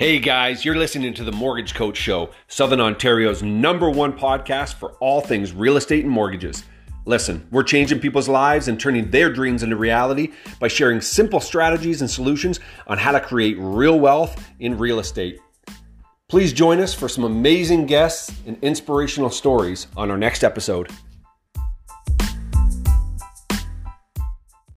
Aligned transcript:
Hey 0.00 0.18
guys, 0.18 0.64
you're 0.64 0.76
listening 0.76 1.12
to 1.12 1.24
the 1.24 1.32
Mortgage 1.32 1.74
Coach 1.74 1.98
Show, 1.98 2.30
Southern 2.48 2.80
Ontario's 2.80 3.42
number 3.42 3.90
one 3.90 4.14
podcast 4.14 4.76
for 4.76 4.92
all 4.92 5.20
things 5.20 5.52
real 5.52 5.76
estate 5.76 6.04
and 6.04 6.10
mortgages. 6.10 6.64
Listen, 7.04 7.46
we're 7.50 7.64
changing 7.64 8.00
people's 8.00 8.26
lives 8.26 8.68
and 8.68 8.80
turning 8.80 9.10
their 9.10 9.30
dreams 9.30 9.62
into 9.62 9.76
reality 9.76 10.32
by 10.58 10.68
sharing 10.68 11.02
simple 11.02 11.38
strategies 11.38 12.00
and 12.00 12.10
solutions 12.10 12.60
on 12.86 12.96
how 12.96 13.12
to 13.12 13.20
create 13.20 13.58
real 13.58 14.00
wealth 14.00 14.42
in 14.58 14.78
real 14.78 15.00
estate. 15.00 15.38
Please 16.28 16.54
join 16.54 16.80
us 16.80 16.94
for 16.94 17.06
some 17.06 17.24
amazing 17.24 17.84
guests 17.84 18.34
and 18.46 18.56
inspirational 18.62 19.28
stories 19.28 19.86
on 19.98 20.10
our 20.10 20.16
next 20.16 20.42
episode. 20.44 20.90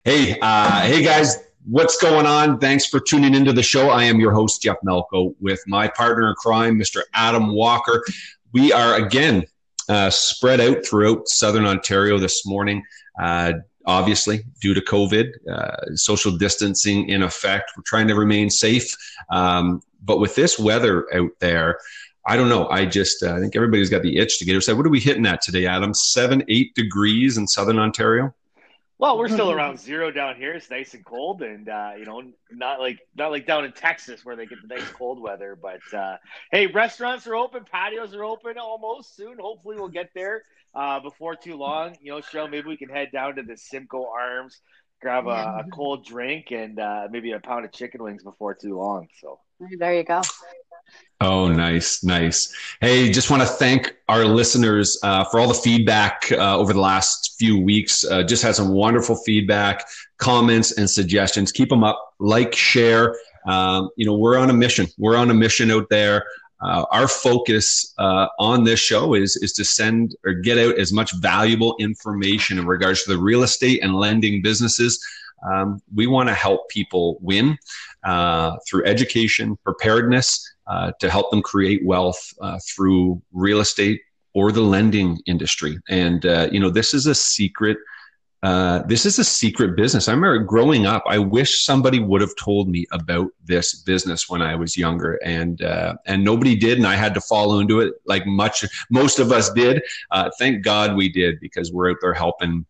Hey, 0.02 0.38
uh, 0.40 0.80
hey 0.80 1.02
guys, 1.02 1.36
What's 1.66 1.98
going 1.98 2.24
on? 2.24 2.58
Thanks 2.58 2.86
for 2.86 3.00
tuning 3.00 3.34
into 3.34 3.52
the 3.52 3.62
show. 3.62 3.90
I 3.90 4.04
am 4.04 4.18
your 4.18 4.32
host, 4.32 4.62
Jeff 4.62 4.78
Melko, 4.84 5.34
with 5.40 5.62
my 5.66 5.88
partner 5.88 6.28
in 6.28 6.34
crime, 6.34 6.78
Mr. 6.78 7.02
Adam 7.12 7.52
Walker. 7.52 8.02
We 8.52 8.72
are 8.72 8.94
again 8.94 9.44
uh, 9.86 10.08
spread 10.08 10.60
out 10.60 10.86
throughout 10.86 11.28
Southern 11.28 11.66
Ontario 11.66 12.18
this 12.18 12.46
morning. 12.46 12.82
Uh, 13.22 13.52
obviously, 13.84 14.42
due 14.62 14.72
to 14.72 14.80
COVID, 14.80 15.32
uh, 15.52 15.96
social 15.96 16.36
distancing 16.36 17.10
in 17.10 17.22
effect. 17.22 17.72
We're 17.76 17.82
trying 17.84 18.08
to 18.08 18.14
remain 18.14 18.48
safe. 18.48 18.96
Um, 19.30 19.82
but 20.02 20.18
with 20.18 20.34
this 20.34 20.58
weather 20.58 21.14
out 21.14 21.32
there, 21.40 21.78
I 22.26 22.36
don't 22.36 22.48
know. 22.48 22.68
I 22.68 22.86
just 22.86 23.22
uh, 23.22 23.34
I 23.34 23.38
think 23.38 23.54
everybody's 23.54 23.90
got 23.90 24.02
the 24.02 24.16
itch 24.16 24.38
to 24.38 24.46
get 24.46 24.56
outside. 24.56 24.78
What 24.78 24.86
are 24.86 24.90
we 24.90 25.00
hitting 25.00 25.26
at 25.26 25.42
today, 25.42 25.66
Adam? 25.66 25.92
Seven, 25.92 26.42
eight 26.48 26.74
degrees 26.74 27.36
in 27.36 27.46
Southern 27.46 27.78
Ontario. 27.78 28.34
Well, 29.00 29.16
we're 29.16 29.28
still 29.28 29.50
around 29.56 29.80
zero 29.80 30.10
down 30.10 30.36
here. 30.36 30.52
It's 30.52 30.68
nice 30.68 30.92
and 30.92 31.02
cold, 31.04 31.40
and 31.40 31.68
uh, 31.68 31.92
you 31.98 32.04
know, 32.04 32.22
not 32.52 32.80
like 32.80 32.98
not 33.16 33.30
like 33.30 33.46
down 33.46 33.64
in 33.64 33.72
Texas 33.72 34.24
where 34.24 34.36
they 34.36 34.44
get 34.44 34.58
the 34.60 34.72
nice 34.72 34.88
cold 34.90 35.22
weather. 35.22 35.56
But 35.60 35.80
uh, 35.96 36.18
hey, 36.52 36.66
restaurants 36.66 37.26
are 37.26 37.34
open, 37.34 37.64
patios 37.64 38.14
are 38.14 38.22
open 38.22 38.58
almost 38.58 39.16
soon. 39.16 39.38
Hopefully, 39.40 39.76
we'll 39.76 39.88
get 39.88 40.10
there 40.14 40.42
uh, 40.74 41.00
before 41.00 41.34
too 41.34 41.56
long. 41.56 41.96
You 42.02 42.12
know, 42.12 42.18
Sheryl, 42.20 42.50
maybe 42.50 42.68
we 42.68 42.76
can 42.76 42.90
head 42.90 43.08
down 43.10 43.36
to 43.36 43.42
the 43.42 43.56
Simcoe 43.56 44.06
Arms, 44.06 44.60
grab 45.00 45.26
a, 45.26 45.30
a 45.30 45.64
cold 45.72 46.04
drink, 46.04 46.50
and 46.50 46.78
uh, 46.78 47.08
maybe 47.10 47.32
a 47.32 47.40
pound 47.40 47.64
of 47.64 47.72
chicken 47.72 48.02
wings 48.02 48.22
before 48.22 48.54
too 48.54 48.76
long. 48.76 49.08
So 49.22 49.40
there 49.78 49.94
you 49.94 50.04
go. 50.04 50.20
Oh, 51.22 51.48
nice, 51.48 52.02
nice. 52.02 52.50
Hey, 52.80 53.10
just 53.10 53.28
want 53.28 53.42
to 53.42 53.48
thank 53.48 53.94
our 54.08 54.24
listeners 54.24 54.98
uh, 55.02 55.24
for 55.24 55.38
all 55.38 55.48
the 55.48 55.54
feedback 55.54 56.32
uh, 56.32 56.56
over 56.56 56.72
the 56.72 56.80
last 56.80 57.36
few 57.38 57.60
weeks. 57.60 58.06
Uh, 58.06 58.22
just 58.22 58.42
had 58.42 58.54
some 58.54 58.70
wonderful 58.70 59.16
feedback, 59.16 59.86
comments, 60.16 60.72
and 60.78 60.88
suggestions. 60.88 61.52
Keep 61.52 61.68
them 61.68 61.84
up. 61.84 62.14
Like, 62.20 62.54
share. 62.54 63.16
Um, 63.46 63.90
you 63.96 64.06
know, 64.06 64.16
we're 64.16 64.38
on 64.38 64.48
a 64.48 64.54
mission. 64.54 64.86
We're 64.96 65.18
on 65.18 65.30
a 65.30 65.34
mission 65.34 65.70
out 65.70 65.90
there. 65.90 66.24
Uh, 66.62 66.86
our 66.90 67.06
focus 67.06 67.92
uh, 67.98 68.28
on 68.38 68.64
this 68.64 68.80
show 68.80 69.14
is 69.14 69.36
is 69.36 69.52
to 69.54 69.64
send 69.64 70.16
or 70.24 70.32
get 70.32 70.56
out 70.56 70.78
as 70.78 70.90
much 70.90 71.12
valuable 71.20 71.74
information 71.80 72.58
in 72.58 72.66
regards 72.66 73.02
to 73.04 73.10
the 73.10 73.18
real 73.18 73.42
estate 73.42 73.82
and 73.82 73.94
lending 73.94 74.40
businesses. 74.40 75.02
Um, 75.42 75.80
we 75.94 76.06
want 76.06 76.28
to 76.28 76.34
help 76.34 76.68
people 76.68 77.18
win 77.20 77.58
uh, 78.04 78.56
through 78.68 78.84
education, 78.86 79.56
preparedness, 79.64 80.54
uh, 80.66 80.92
to 81.00 81.10
help 81.10 81.30
them 81.30 81.42
create 81.42 81.84
wealth 81.84 82.32
uh, 82.40 82.58
through 82.68 83.20
real 83.32 83.60
estate 83.60 84.00
or 84.34 84.52
the 84.52 84.60
lending 84.60 85.18
industry. 85.26 85.78
And 85.88 86.24
uh, 86.24 86.48
you 86.52 86.60
know, 86.60 86.70
this 86.70 86.94
is 86.94 87.06
a 87.06 87.14
secret. 87.14 87.78
Uh, 88.42 88.82
this 88.86 89.04
is 89.04 89.18
a 89.18 89.24
secret 89.24 89.76
business. 89.76 90.08
I 90.08 90.12
remember 90.12 90.38
growing 90.38 90.86
up. 90.86 91.02
I 91.06 91.18
wish 91.18 91.62
somebody 91.62 91.98
would 91.98 92.22
have 92.22 92.34
told 92.36 92.70
me 92.70 92.86
about 92.90 93.26
this 93.44 93.82
business 93.82 94.30
when 94.30 94.40
I 94.40 94.54
was 94.54 94.78
younger, 94.78 95.18
and 95.24 95.60
uh, 95.60 95.96
and 96.06 96.24
nobody 96.24 96.56
did, 96.56 96.78
and 96.78 96.86
I 96.86 96.94
had 96.94 97.12
to 97.14 97.20
follow 97.20 97.58
into 97.58 97.80
it 97.80 97.94
like 98.06 98.26
much 98.26 98.64
most 98.90 99.18
of 99.18 99.30
us 99.30 99.50
did. 99.50 99.82
thank 100.38 100.64
God 100.64 100.96
we 100.96 101.10
did 101.10 101.38
because 101.40 101.70
we're 101.70 101.90
out 101.90 101.98
there 102.00 102.14
helping 102.14 102.64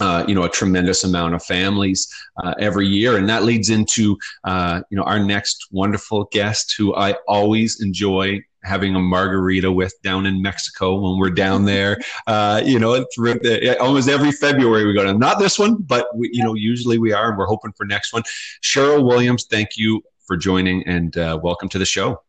uh, 0.00 0.24
you 0.26 0.34
know 0.34 0.44
a 0.44 0.48
tremendous 0.48 1.04
amount 1.04 1.34
of 1.34 1.42
families 1.44 2.08
uh, 2.42 2.54
every 2.58 2.86
year, 2.86 3.16
and 3.16 3.28
that 3.28 3.44
leads 3.44 3.70
into 3.70 4.16
uh, 4.44 4.80
you 4.90 4.96
know 4.96 5.04
our 5.04 5.18
next 5.18 5.66
wonderful 5.70 6.24
guest, 6.32 6.74
who 6.76 6.94
I 6.94 7.14
always 7.26 7.80
enjoy 7.80 8.42
having 8.64 8.94
a 8.94 9.00
margarita 9.00 9.70
with 9.70 9.94
down 10.02 10.26
in 10.26 10.42
Mexico 10.42 11.00
when 11.00 11.18
we're 11.18 11.30
down 11.30 11.64
there. 11.64 11.98
Uh, 12.26 12.60
you 12.62 12.78
know, 12.78 12.94
the, 13.16 13.76
almost 13.80 14.06
every 14.08 14.30
February 14.30 14.84
we 14.84 14.92
go 14.92 15.02
to. 15.02 15.14
Not 15.14 15.38
this 15.38 15.58
one, 15.58 15.76
but 15.76 16.14
we, 16.14 16.28
you 16.32 16.44
know 16.44 16.52
usually 16.54 16.98
we 16.98 17.12
are, 17.12 17.30
and 17.30 17.38
we're 17.38 17.46
hoping 17.46 17.72
for 17.72 17.86
next 17.86 18.12
one. 18.12 18.22
Sheryl 18.62 19.02
Williams, 19.02 19.46
thank 19.50 19.78
you 19.78 20.02
for 20.26 20.36
joining, 20.36 20.86
and 20.86 21.16
uh, 21.16 21.38
welcome 21.42 21.70
to 21.70 21.78
the 21.78 21.86
show. 21.86 22.22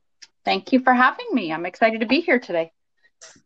Thank 0.46 0.72
you 0.72 0.80
for 0.80 0.94
having 0.94 1.28
me. 1.34 1.52
I'm 1.52 1.66
excited 1.66 2.00
to 2.00 2.06
be 2.06 2.22
here 2.22 2.40
today. 2.40 2.72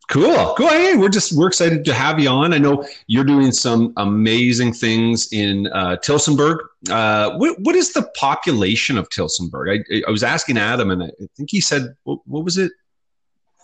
Cool. 0.09 0.53
cool. 0.57 0.67
Hey, 0.67 0.95
We're 0.95 1.09
just 1.09 1.33
we're 1.33 1.47
excited 1.47 1.85
to 1.85 1.93
have 1.93 2.19
you 2.19 2.29
on. 2.29 2.53
I 2.53 2.57
know 2.57 2.85
you're 3.07 3.23
doing 3.23 3.51
some 3.51 3.93
amazing 3.97 4.73
things 4.73 5.29
in 5.31 5.67
uh, 5.67 5.97
Tillsonburg. 6.03 6.59
Uh, 6.89 7.37
what 7.37 7.59
what 7.61 7.75
is 7.75 7.93
the 7.93 8.03
population 8.15 8.97
of 8.97 9.07
Tillsonburg? 9.09 9.83
I, 9.91 10.03
I 10.07 10.11
was 10.11 10.21
asking 10.21 10.57
Adam, 10.57 10.91
and 10.91 11.03
I 11.03 11.09
think 11.35 11.49
he 11.49 11.61
said 11.61 11.95
what, 12.03 12.19
what 12.25 12.43
was 12.43 12.57
it? 12.57 12.71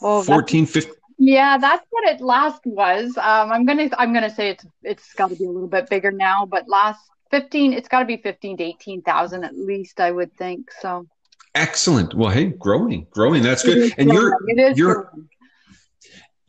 Well, 0.01 0.23
14, 0.23 0.65
15? 0.65 0.93
Yeah, 1.17 1.57
that's 1.57 1.85
what 1.89 2.09
it 2.09 2.21
last 2.21 2.61
was. 2.65 3.17
Um, 3.17 3.51
I'm 3.51 3.65
gonna 3.65 3.89
I'm 3.97 4.13
gonna 4.13 4.33
say 4.33 4.49
it's 4.49 4.65
it's 4.81 5.13
got 5.13 5.29
to 5.29 5.35
be 5.35 5.45
a 5.45 5.51
little 5.51 5.67
bit 5.67 5.89
bigger 5.89 6.09
now, 6.09 6.45
but 6.45 6.69
last 6.69 7.01
15, 7.31 7.73
it's 7.73 7.89
got 7.89 7.99
to 7.99 8.05
be 8.05 8.17
15 8.17 8.57
to 8.57 8.63
18,000 8.63 9.43
at 9.43 9.55
least, 9.55 9.99
I 9.99 10.09
would 10.09 10.33
think. 10.37 10.71
So 10.81 11.05
excellent. 11.53 12.13
Well, 12.13 12.31
hey, 12.31 12.45
growing, 12.45 13.05
growing. 13.11 13.43
That's 13.43 13.61
good. 13.61 13.93
And 13.97 14.09
growing. 14.09 14.33
you're 14.47 14.71
you're. 14.71 14.93
Growing 15.03 15.29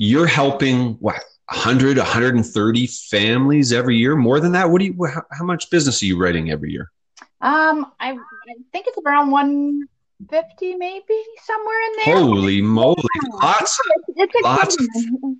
you're 0.01 0.27
helping 0.27 0.95
what 0.95 1.23
100 1.51 1.99
130 1.99 2.87
families 2.87 3.71
every 3.71 3.99
year? 3.99 4.17
More 4.17 4.41
than 4.41 4.53
that? 4.53 4.71
What 4.71 4.79
do 4.79 4.87
you 4.87 5.05
how, 5.05 5.23
how 5.31 5.45
much 5.45 5.69
business 5.69 6.03
are 6.03 6.07
you 6.07 6.19
writing 6.19 6.51
every 6.51 6.73
year? 6.73 6.91
Um 7.43 7.85
I, 8.01 8.13
I 8.13 8.55
think 8.73 8.87
it's 8.87 8.97
around 9.05 9.31
150 9.31 10.77
maybe 10.77 11.05
somewhere 11.43 11.83
in 11.83 11.93
there. 11.97 12.17
Holy 12.17 12.63
moly 12.63 13.03
lots 13.43 13.79
it's, 14.17 14.33
it's 14.35 14.43
lots 14.43 14.77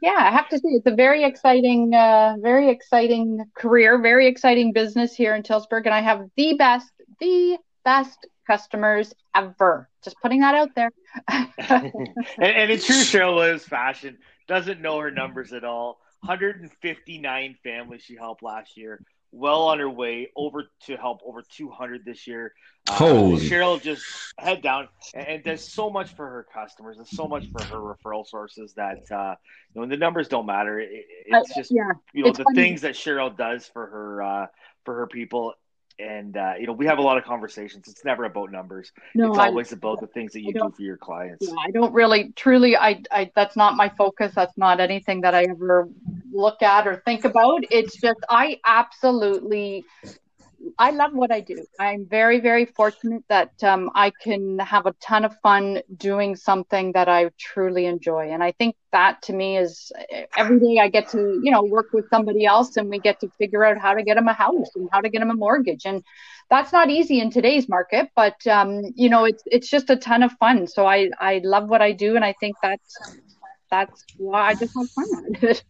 yeah 0.03 0.17
i 0.19 0.31
have 0.31 0.49
to 0.51 0.59
say 0.59 0.69
it's 0.69 0.87
a 0.87 0.95
very 0.95 1.25
exciting 1.25 1.95
uh 1.95 2.37
very 2.41 2.69
exciting 2.69 3.43
career 3.55 4.01
very 4.01 4.27
exciting 4.27 4.73
business 4.73 5.15
here 5.15 5.35
in 5.35 5.43
tillsburg 5.43 5.87
and 5.87 5.95
i 5.95 6.01
have 6.01 6.27
the 6.37 6.55
best 6.55 6.91
the 7.21 7.59
best 7.85 8.27
customers 8.47 9.15
ever 9.35 9.89
just 10.03 10.17
putting 10.23 10.41
that 10.41 10.55
out 10.55 10.71
there 10.75 10.91
and, 11.29 11.93
and 12.39 12.71
in 12.71 12.81
true 12.81 12.97
sheryl 12.97 13.37
Williams 13.37 13.65
fashion 13.65 14.19
doesn't 14.51 14.83
know 14.83 14.99
her 14.99 15.13
numbers 15.13 15.53
at 15.53 15.63
all. 15.63 16.01
159 16.23 17.57
families 17.63 18.03
she 18.03 18.17
helped 18.17 18.43
last 18.43 18.77
year. 18.77 19.01
Well 19.33 19.63
on 19.63 19.79
her 19.79 19.89
way 19.89 20.33
over 20.35 20.65
to 20.87 20.97
help 20.97 21.21
over 21.25 21.43
200 21.57 22.05
this 22.05 22.27
year. 22.27 22.53
Uh, 22.89 22.95
Holy. 22.95 23.49
Sheryl 23.49 23.81
just 23.81 24.05
head 24.37 24.61
down 24.61 24.89
and, 25.15 25.29
and, 25.29 25.45
does 25.45 25.67
so 25.73 25.89
much 25.89 26.17
for 26.17 26.29
her 26.29 26.47
customers 26.53 26.99
and 26.99 27.07
so 27.07 27.29
much 27.29 27.47
for 27.53 27.63
her 27.63 27.77
referral 27.77 28.27
sources 28.27 28.75
that 28.75 29.09
uh, 29.13 29.37
you 29.73 29.81
know 29.81 29.87
the 29.87 29.97
numbers 29.97 30.27
don't 30.27 30.47
matter. 30.47 30.81
It, 30.81 30.91
it's 31.27 31.55
just 31.55 31.71
uh, 31.71 31.77
yeah, 31.77 31.93
you 32.13 32.25
know 32.25 32.33
the 32.33 32.43
funny. 32.43 32.57
things 32.57 32.81
that 32.81 32.95
Sheryl 32.95 33.35
does 33.37 33.67
for 33.67 33.87
her 33.87 34.23
uh, 34.23 34.47
for 34.85 34.97
her 34.97 35.07
people 35.07 35.55
and 36.01 36.37
uh, 36.37 36.55
you 36.59 36.67
know 36.67 36.73
we 36.73 36.87
have 36.87 36.99
a 36.99 37.03
lot 37.03 37.19
of 37.19 37.25
conversations. 37.25 37.89
It's 37.89 38.05
never 38.05 38.25
about 38.25 38.51
numbers. 38.51 38.93
No, 39.15 39.31
it's 39.31 39.39
I, 39.39 39.47
always 39.47 39.73
about 39.73 40.01
the 40.01 40.07
things 40.07 40.33
that 40.33 40.43
you 40.43 40.53
do 40.53 40.73
for 40.75 40.83
your 40.83 40.97
clients. 40.97 41.47
Yeah, 41.47 41.55
i 41.67 41.71
don't 41.71 41.93
really 41.93 42.33
truly 42.37 42.77
I, 42.77 43.03
I 43.11 43.31
that's 43.35 43.57
not 43.57 43.77
my 43.77 43.89
focus. 43.91 44.33
That's 44.35 44.57
not 44.57 44.81
anything 44.81 45.21
that 45.23 45.35
i 45.35 45.45
ever 45.45 45.89
look 46.33 46.63
at 46.63 46.87
or 46.87 47.03
think 47.05 47.25
about. 47.25 47.65
It's 47.71 48.01
just 48.01 48.21
i 48.29 48.59
absolutely 48.65 49.85
I 50.79 50.91
love 50.91 51.13
what 51.15 51.33
I 51.33 51.41
do. 51.41 51.65
I'm 51.79 52.07
very, 52.07 52.41
very 52.41 52.67
fortunate 52.67 53.23
that 53.29 53.53
um, 53.63 53.91
I 53.95 54.11
can 54.23 54.59
have 54.59 54.87
a 54.87 54.93
ton 55.01 55.25
of 55.25 55.35
fun 55.41 55.81
doing 55.97 56.37
something 56.37 56.93
that 56.93 57.09
I 57.09 57.31
truly 57.39 57.87
enjoy. 57.87 58.31
And 58.31 58.43
I 58.43 58.53
think 58.53 58.77
that 58.93 59.23
to 59.23 59.33
me 59.33 59.57
is 59.57 59.91
every 60.37 60.61
day 60.61 60.79
I 60.81 60.89
get 60.89 61.09
to, 61.11 61.41
you 61.43 61.51
know, 61.51 61.63
work 61.63 61.93
with 61.93 62.09
somebody 62.11 62.45
else 62.45 62.77
and 62.77 62.91
we 62.91 62.99
get 62.99 63.21
to 63.21 63.31
figure 63.39 63.65
out 63.65 63.79
how 63.79 63.95
to 63.95 64.03
get 64.03 64.17
them 64.17 64.29
a 64.29 64.33
house 64.33 64.69
and 64.75 64.89
how 64.93 65.01
to 65.01 65.09
get 65.09 65.21
them 65.21 65.31
a 65.31 65.35
mortgage. 65.35 65.87
And 65.87 66.03
that's 66.51 66.73
not 66.73 66.91
easy 66.91 67.21
in 67.21 67.31
today's 67.31 67.69
market, 67.69 68.11
but 68.15 68.47
um, 68.47 68.83
you 68.95 69.09
know, 69.09 69.25
it's 69.25 69.43
it's 69.47 69.71
just 69.71 69.89
a 69.89 69.97
ton 69.97 70.23
of 70.23 70.33
fun. 70.33 70.67
So 70.67 70.85
I 70.85 71.11
I 71.19 71.41
love 71.45 71.69
what 71.69 71.81
I 71.81 71.93
do, 71.93 72.17
and 72.17 72.25
I 72.25 72.35
think 72.41 72.57
that's 72.61 72.97
that's 73.71 74.05
why 74.17 74.49
I 74.49 74.55
just 74.55 74.75
have 74.77 74.91
fun 74.91 75.07
at 75.35 75.43
it. 75.45 75.65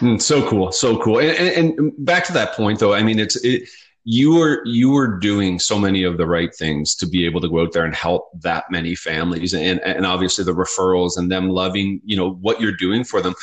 mm, 0.00 0.22
so 0.22 0.48
cool, 0.48 0.70
so 0.70 0.98
cool. 0.98 1.18
And, 1.18 1.30
and, 1.30 1.78
and, 1.78 1.92
back 1.98 2.24
to 2.26 2.32
that 2.34 2.54
point, 2.54 2.78
though, 2.78 2.94
I 2.94 3.02
mean, 3.02 3.18
it's 3.18 3.36
it, 3.44 3.68
you 4.10 4.34
were 4.34 4.64
you 4.64 4.88
were 4.88 5.18
doing 5.18 5.58
so 5.58 5.78
many 5.78 6.02
of 6.02 6.16
the 6.16 6.26
right 6.26 6.54
things 6.54 6.94
to 6.94 7.06
be 7.06 7.26
able 7.26 7.42
to 7.42 7.48
go 7.48 7.60
out 7.60 7.74
there 7.74 7.84
and 7.84 7.94
help 7.94 8.30
that 8.40 8.64
many 8.70 8.94
families 8.94 9.52
and 9.52 9.80
and 9.80 10.06
obviously 10.06 10.42
the 10.42 10.54
referrals 10.54 11.18
and 11.18 11.30
them 11.30 11.50
loving 11.50 12.00
you 12.06 12.16
know 12.16 12.30
what 12.40 12.58
you're 12.58 12.72
doing 12.72 13.04
for 13.04 13.20
them 13.20 13.34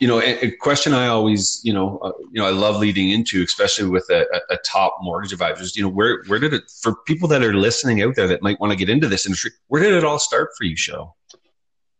you 0.00 0.08
know, 0.08 0.20
a, 0.20 0.50
question 0.50 0.92
I 0.92 1.06
always, 1.06 1.60
you 1.62 1.72
know, 1.72 1.98
uh, 1.98 2.10
you 2.32 2.42
know, 2.42 2.46
I 2.46 2.50
love 2.50 2.76
leading 2.76 3.10
into, 3.10 3.42
especially 3.42 3.88
with 3.88 4.04
a, 4.10 4.26
a, 4.50 4.56
top 4.58 4.96
mortgage 5.00 5.32
advisors. 5.32 5.76
You 5.76 5.84
know, 5.84 5.88
where 5.88 6.24
where 6.26 6.40
did 6.40 6.52
it 6.52 6.64
for 6.82 6.96
people 7.06 7.28
that 7.28 7.44
are 7.44 7.54
listening 7.54 8.02
out 8.02 8.16
there 8.16 8.26
that 8.26 8.42
might 8.42 8.60
want 8.60 8.72
to 8.72 8.76
get 8.76 8.90
into 8.90 9.06
this 9.06 9.24
industry? 9.24 9.52
Where 9.68 9.80
did 9.80 9.94
it 9.94 10.04
all 10.04 10.18
start 10.18 10.50
for 10.58 10.64
you, 10.64 10.74
Sheryl? 10.74 11.12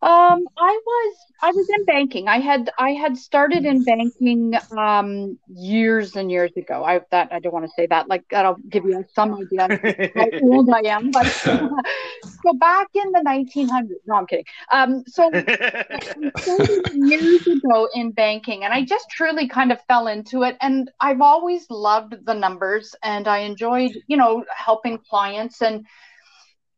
Um, 0.05 0.47
I 0.59 0.81
was 0.87 1.17
I 1.41 1.51
was 1.51 1.67
in 1.79 1.87
banking. 1.87 2.29
I 2.29 2.39
had 2.39 2.71
I 2.79 2.91
had 2.91 3.17
started 3.17 3.65
in 3.65 3.85
banking 3.85 4.53
um, 4.77 5.39
years 5.49 6.15
and 6.15 6.31
years 6.31 6.53
ago. 6.59 6.85
I 6.85 7.01
that 7.11 7.33
I 7.33 7.39
don't 7.39 7.55
want 7.55 7.65
to 7.65 7.73
say 7.75 7.87
that. 7.87 8.07
Like 8.07 8.23
that'll 8.31 8.59
give 8.69 8.85
you 8.85 9.03
some 9.15 9.35
idea 9.35 9.67
how 10.15 10.27
old 10.43 10.69
I 10.69 10.89
am. 10.91 11.11
But 11.11 11.27
so 11.33 12.53
back 12.61 12.89
in 12.95 13.13
the 13.13 13.25
1900s. 13.27 13.89
No, 14.07 14.17
I'm 14.17 14.27
kidding. 14.27 14.45
Um, 14.71 15.05
so 15.07 15.31
years 16.93 17.47
ago 17.47 17.89
in 17.95 18.11
banking, 18.11 18.65
and 18.65 18.75
I 18.75 18.85
just 18.85 19.07
truly 19.09 19.49
kind 19.49 19.73
of 19.73 19.81
fell 19.89 20.09
into 20.09 20.43
it. 20.43 20.59
And 20.61 20.91
I've 21.01 21.23
always 21.23 21.65
loved 21.71 22.27
the 22.27 22.35
numbers, 22.35 22.95
and 23.03 23.27
I 23.27 23.39
enjoyed 23.39 23.93
you 24.07 24.19
know 24.19 24.45
helping 24.55 24.99
clients 24.99 25.63
and 25.63 25.87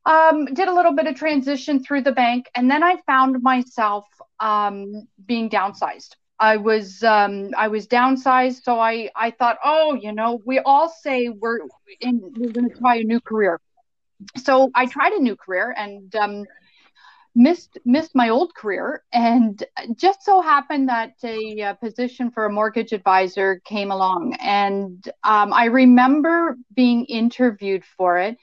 um, 0.07 0.47
did 0.47 0.69
a 0.69 0.75
little 0.75 0.93
bit 0.95 1.07
of 1.07 1.17
transition 1.17 1.83
through 1.83 2.03
the 2.03 2.13
bank, 2.13 2.49
and 2.55 2.71
then 2.71 2.83
I 2.83 2.97
found 3.07 3.43
myself 3.43 4.07
um, 4.41 5.09
being 5.27 5.51
downsized. 5.51 6.15
I 6.39 6.57
was 6.57 7.03
um, 7.03 7.51
I 7.57 7.69
was 7.69 7.87
downsized, 7.89 8.63
so 8.63 8.79
I 8.79 9.11
I 9.17 9.33
thought, 9.33 9.59
oh, 9.65 9.95
you 9.95 10.13
know, 10.13 10.41
we 10.45 10.61
all 10.61 10.89
say 10.89 11.29
we're 11.29 11.59
in 12.01 12.21
we're 12.37 12.53
going 12.53 12.71
to 12.71 12.79
try 12.79 12.97
a 12.97 13.03
new 13.03 13.21
career. 13.21 13.61
So 14.37 14.71
I 14.75 14.87
tried 14.87 15.13
a 15.13 15.21
new 15.21 15.37
career 15.37 15.75
and 15.77 16.15
um, 16.15 16.45
missed 17.35 17.79
missed 17.85 18.15
my 18.15 18.29
old 18.29 18.55
career, 18.55 19.03
and 19.13 19.63
just 19.97 20.25
so 20.25 20.41
happened 20.41 20.89
that 20.89 21.15
a, 21.25 21.61
a 21.61 21.75
position 21.75 22.31
for 22.31 22.45
a 22.45 22.53
mortgage 22.53 22.93
advisor 22.93 23.61
came 23.65 23.91
along, 23.91 24.35
and 24.35 25.05
um, 25.25 25.53
I 25.53 25.65
remember 25.65 26.57
being 26.75 27.07
interviewed 27.07 27.85
for 27.97 28.19
it 28.19 28.37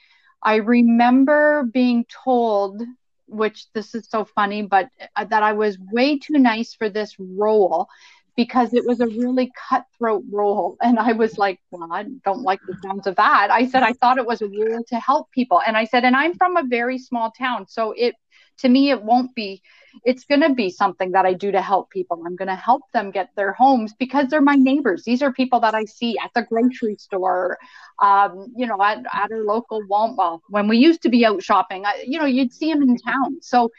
I 0.44 0.56
remember 0.56 1.64
being 1.72 2.04
told, 2.24 2.82
which 3.26 3.66
this 3.72 3.94
is 3.94 4.08
so 4.08 4.24
funny, 4.24 4.62
but 4.62 4.88
uh, 5.16 5.24
that 5.24 5.42
I 5.42 5.52
was 5.54 5.78
way 5.92 6.18
too 6.18 6.38
nice 6.38 6.74
for 6.74 6.88
this 6.88 7.16
role 7.18 7.88
because 8.36 8.74
it 8.74 8.84
was 8.86 9.00
a 9.00 9.06
really 9.06 9.52
cutthroat 9.68 10.24
role. 10.30 10.76
And 10.82 10.98
I 10.98 11.12
was 11.12 11.38
like, 11.38 11.60
well, 11.70 11.88
I 11.92 12.04
don't 12.24 12.42
like 12.42 12.60
the 12.66 12.76
sounds 12.82 13.06
of 13.06 13.16
that. 13.16 13.50
I 13.50 13.68
said, 13.68 13.82
I 13.82 13.92
thought 13.92 14.18
it 14.18 14.26
was 14.26 14.42
a 14.42 14.48
role 14.48 14.84
to 14.88 14.96
help 14.96 15.30
people. 15.30 15.60
And 15.66 15.76
I 15.76 15.84
said, 15.84 16.04
and 16.04 16.16
I'm 16.16 16.34
from 16.34 16.56
a 16.56 16.64
very 16.64 16.98
small 16.98 17.30
town. 17.30 17.66
So 17.68 17.92
it, 17.96 18.14
to 18.58 18.68
me, 18.68 18.90
it 18.90 19.02
won't 19.02 19.34
be 19.34 19.62
it's 20.04 20.24
going 20.24 20.40
to 20.40 20.52
be 20.52 20.70
something 20.70 21.12
that 21.12 21.24
I 21.24 21.34
do 21.34 21.52
to 21.52 21.62
help 21.62 21.90
people. 21.90 22.22
I'm 22.26 22.36
going 22.36 22.48
to 22.48 22.54
help 22.54 22.82
them 22.92 23.10
get 23.10 23.30
their 23.36 23.52
homes 23.52 23.94
because 23.98 24.28
they're 24.28 24.40
my 24.40 24.56
neighbors. 24.56 25.04
These 25.04 25.22
are 25.22 25.32
people 25.32 25.60
that 25.60 25.74
I 25.74 25.84
see 25.84 26.16
at 26.18 26.30
the 26.34 26.42
grocery 26.42 26.96
store, 26.96 27.58
um, 28.00 28.52
you 28.56 28.66
know, 28.66 28.82
at, 28.82 28.98
at 29.12 29.30
our 29.30 29.44
local 29.44 29.82
Walmart. 29.88 30.40
When 30.48 30.68
we 30.68 30.78
used 30.78 31.02
to 31.02 31.08
be 31.08 31.24
out 31.24 31.42
shopping, 31.42 31.84
I, 31.86 32.04
you 32.06 32.18
know, 32.18 32.26
you'd 32.26 32.52
see 32.52 32.72
them 32.72 32.82
in 32.82 32.96
town. 32.98 33.38
So 33.40 33.70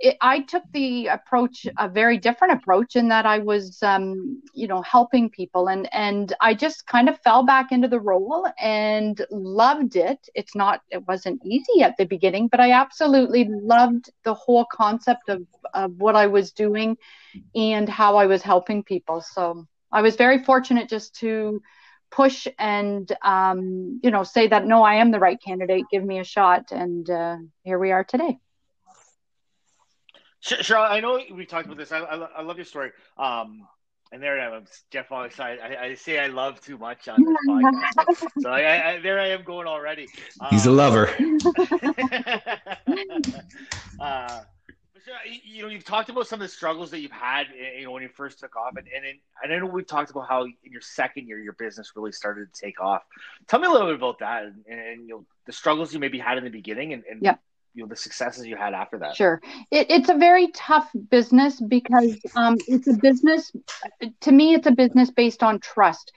it, 0.00 0.16
I 0.20 0.40
took 0.40 0.62
the 0.72 1.08
approach, 1.08 1.66
a 1.78 1.88
very 1.88 2.16
different 2.16 2.54
approach, 2.54 2.96
in 2.96 3.08
that 3.08 3.26
I 3.26 3.38
was, 3.38 3.82
um, 3.82 4.42
you 4.54 4.66
know, 4.66 4.80
helping 4.82 5.28
people, 5.30 5.68
and 5.68 5.88
and 5.92 6.34
I 6.40 6.54
just 6.54 6.86
kind 6.86 7.08
of 7.08 7.20
fell 7.20 7.44
back 7.44 7.70
into 7.70 7.86
the 7.88 8.00
role 8.00 8.46
and 8.58 9.20
loved 9.30 9.96
it. 9.96 10.18
It's 10.34 10.54
not, 10.54 10.80
it 10.90 11.06
wasn't 11.06 11.44
easy 11.44 11.82
at 11.82 11.96
the 11.98 12.06
beginning, 12.06 12.48
but 12.48 12.60
I 12.60 12.72
absolutely 12.72 13.44
loved 13.48 14.10
the 14.24 14.34
whole 14.34 14.66
concept 14.72 15.28
of 15.28 15.42
of 15.74 15.92
what 15.98 16.16
I 16.16 16.26
was 16.26 16.52
doing 16.52 16.96
and 17.54 17.88
how 17.88 18.16
I 18.16 18.26
was 18.26 18.42
helping 18.42 18.82
people. 18.82 19.20
So 19.20 19.66
I 19.92 20.02
was 20.02 20.16
very 20.16 20.42
fortunate 20.42 20.88
just 20.88 21.14
to 21.16 21.62
push 22.10 22.48
and 22.58 23.10
um, 23.22 24.00
you 24.02 24.10
know 24.10 24.24
say 24.24 24.48
that 24.48 24.66
no, 24.66 24.82
I 24.82 24.94
am 24.94 25.10
the 25.10 25.20
right 25.20 25.40
candidate. 25.42 25.84
Give 25.90 26.04
me 26.04 26.20
a 26.20 26.24
shot, 26.24 26.72
and 26.72 27.08
uh, 27.08 27.36
here 27.64 27.78
we 27.78 27.92
are 27.92 28.04
today. 28.04 28.38
Sheryl, 30.44 30.90
I 30.90 31.00
know 31.00 31.20
we 31.34 31.46
talked 31.46 31.66
about 31.66 31.78
this. 31.78 31.92
I, 31.92 31.98
I, 31.98 32.16
I 32.16 32.42
love 32.42 32.56
your 32.56 32.64
story. 32.64 32.90
Um, 33.18 33.68
and 34.12 34.20
there 34.22 34.40
I 34.40 34.56
am. 34.56 34.64
Jeff 34.90 35.12
on 35.12 35.30
side. 35.30 35.58
I, 35.62 35.84
I, 35.84 35.94
say 35.94 36.18
I 36.18 36.26
love 36.26 36.60
too 36.60 36.76
much 36.78 37.06
on 37.08 37.22
this 37.22 37.36
podcast. 37.48 38.26
So, 38.40 38.50
I, 38.50 38.94
I, 38.94 38.98
there 39.00 39.20
I 39.20 39.28
am 39.28 39.44
going 39.44 39.68
already. 39.68 40.08
Um, 40.40 40.48
He's 40.50 40.66
a 40.66 40.72
lover. 40.72 41.08
uh, 44.00 44.40
you 45.44 45.62
know, 45.62 45.68
you've 45.68 45.84
talked 45.84 46.08
about 46.08 46.26
some 46.26 46.40
of 46.40 46.48
the 46.48 46.52
struggles 46.52 46.90
that 46.90 47.00
you've 47.00 47.12
had, 47.12 47.46
you 47.78 47.84
know, 47.84 47.90
when 47.90 48.02
you 48.02 48.08
first 48.08 48.38
took 48.38 48.56
off, 48.56 48.76
and 48.76 48.86
and, 48.94 49.04
in, 49.04 49.18
and 49.42 49.52
I 49.52 49.58
know 49.58 49.66
we 49.66 49.82
talked 49.82 50.10
about 50.10 50.28
how 50.28 50.44
in 50.44 50.54
your 50.62 50.80
second 50.80 51.26
year 51.26 51.40
your 51.40 51.54
business 51.54 51.92
really 51.96 52.12
started 52.12 52.52
to 52.52 52.60
take 52.60 52.80
off. 52.80 53.02
Tell 53.48 53.60
me 53.60 53.66
a 53.66 53.70
little 53.70 53.88
bit 53.88 53.96
about 53.96 54.20
that, 54.20 54.44
and, 54.44 54.64
and 54.68 55.08
you 55.08 55.14
know 55.14 55.26
the 55.46 55.52
struggles 55.52 55.92
you 55.92 55.98
maybe 55.98 56.18
had 56.18 56.38
in 56.38 56.44
the 56.44 56.50
beginning, 56.50 56.92
and, 56.92 57.02
and 57.10 57.22
yeah 57.22 57.36
you 57.74 57.82
know 57.82 57.88
the 57.88 57.96
successes 57.96 58.46
you 58.46 58.56
had 58.56 58.74
after 58.74 58.98
that? 58.98 59.16
Sure. 59.16 59.40
It, 59.70 59.90
it's 59.90 60.08
a 60.08 60.14
very 60.14 60.48
tough 60.52 60.90
business 61.10 61.60
because 61.60 62.16
um, 62.36 62.56
it's 62.66 62.88
a 62.88 62.94
business 62.94 63.52
to 64.20 64.32
me 64.32 64.54
it's 64.54 64.66
a 64.66 64.72
business 64.72 65.10
based 65.10 65.42
on 65.42 65.60
trust. 65.60 66.12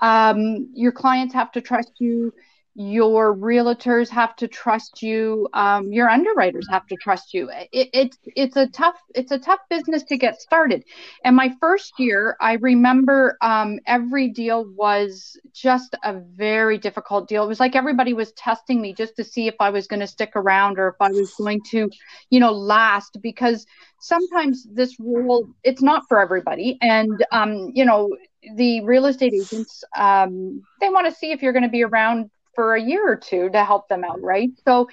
Um, 0.00 0.70
your 0.74 0.92
clients 0.92 1.34
have 1.34 1.52
to 1.52 1.60
trust 1.60 1.92
you 1.98 2.32
your 2.76 3.36
realtors 3.36 4.08
have 4.08 4.34
to 4.34 4.48
trust 4.48 5.00
you 5.00 5.48
um, 5.54 5.92
your 5.92 6.08
underwriters 6.08 6.66
have 6.68 6.86
to 6.88 6.96
trust 6.96 7.32
you. 7.32 7.48
It, 7.70 7.88
it, 7.92 8.16
it's 8.34 8.56
a 8.56 8.66
tough 8.66 8.96
it's 9.14 9.30
a 9.30 9.38
tough 9.38 9.60
business 9.70 10.02
to 10.04 10.16
get 10.16 10.40
started. 10.40 10.84
And 11.24 11.36
my 11.36 11.54
first 11.60 11.92
year 11.98 12.36
i 12.40 12.54
remember 12.54 13.36
um, 13.42 13.78
every 13.86 14.28
deal 14.28 14.66
was 14.76 15.38
just 15.52 15.94
a 16.02 16.14
very 16.14 16.76
difficult 16.76 17.28
deal. 17.28 17.44
It 17.44 17.48
was 17.48 17.60
like 17.60 17.76
everybody 17.76 18.12
was 18.12 18.32
testing 18.32 18.82
me 18.82 18.92
just 18.92 19.14
to 19.16 19.24
see 19.24 19.46
if 19.46 19.54
i 19.60 19.70
was 19.70 19.86
going 19.86 20.00
to 20.00 20.06
stick 20.06 20.32
around 20.34 20.78
or 20.78 20.88
if 20.88 20.96
i 21.00 21.10
was 21.10 21.32
going 21.38 21.60
to 21.70 21.88
you 22.30 22.40
know 22.40 22.52
last 22.52 23.18
because 23.22 23.66
sometimes 24.00 24.66
this 24.72 24.98
rule 24.98 25.48
it's 25.62 25.82
not 25.82 26.02
for 26.08 26.20
everybody. 26.20 26.76
And 26.80 27.24
um, 27.30 27.70
you 27.72 27.84
know 27.84 28.10
the 28.56 28.84
real 28.84 29.06
estate 29.06 29.32
agents 29.32 29.84
um, 29.96 30.62
they 30.80 30.88
want 30.88 31.06
to 31.06 31.14
see 31.14 31.30
if 31.32 31.42
you're 31.42 31.52
going 31.52 31.62
to 31.62 31.68
be 31.68 31.82
around 31.82 32.30
for 32.54 32.74
a 32.74 32.82
year 32.82 33.10
or 33.10 33.16
two 33.16 33.50
to 33.50 33.64
help 33.64 33.88
them 33.88 34.04
out, 34.04 34.22
right? 34.22 34.50
So 34.64 34.88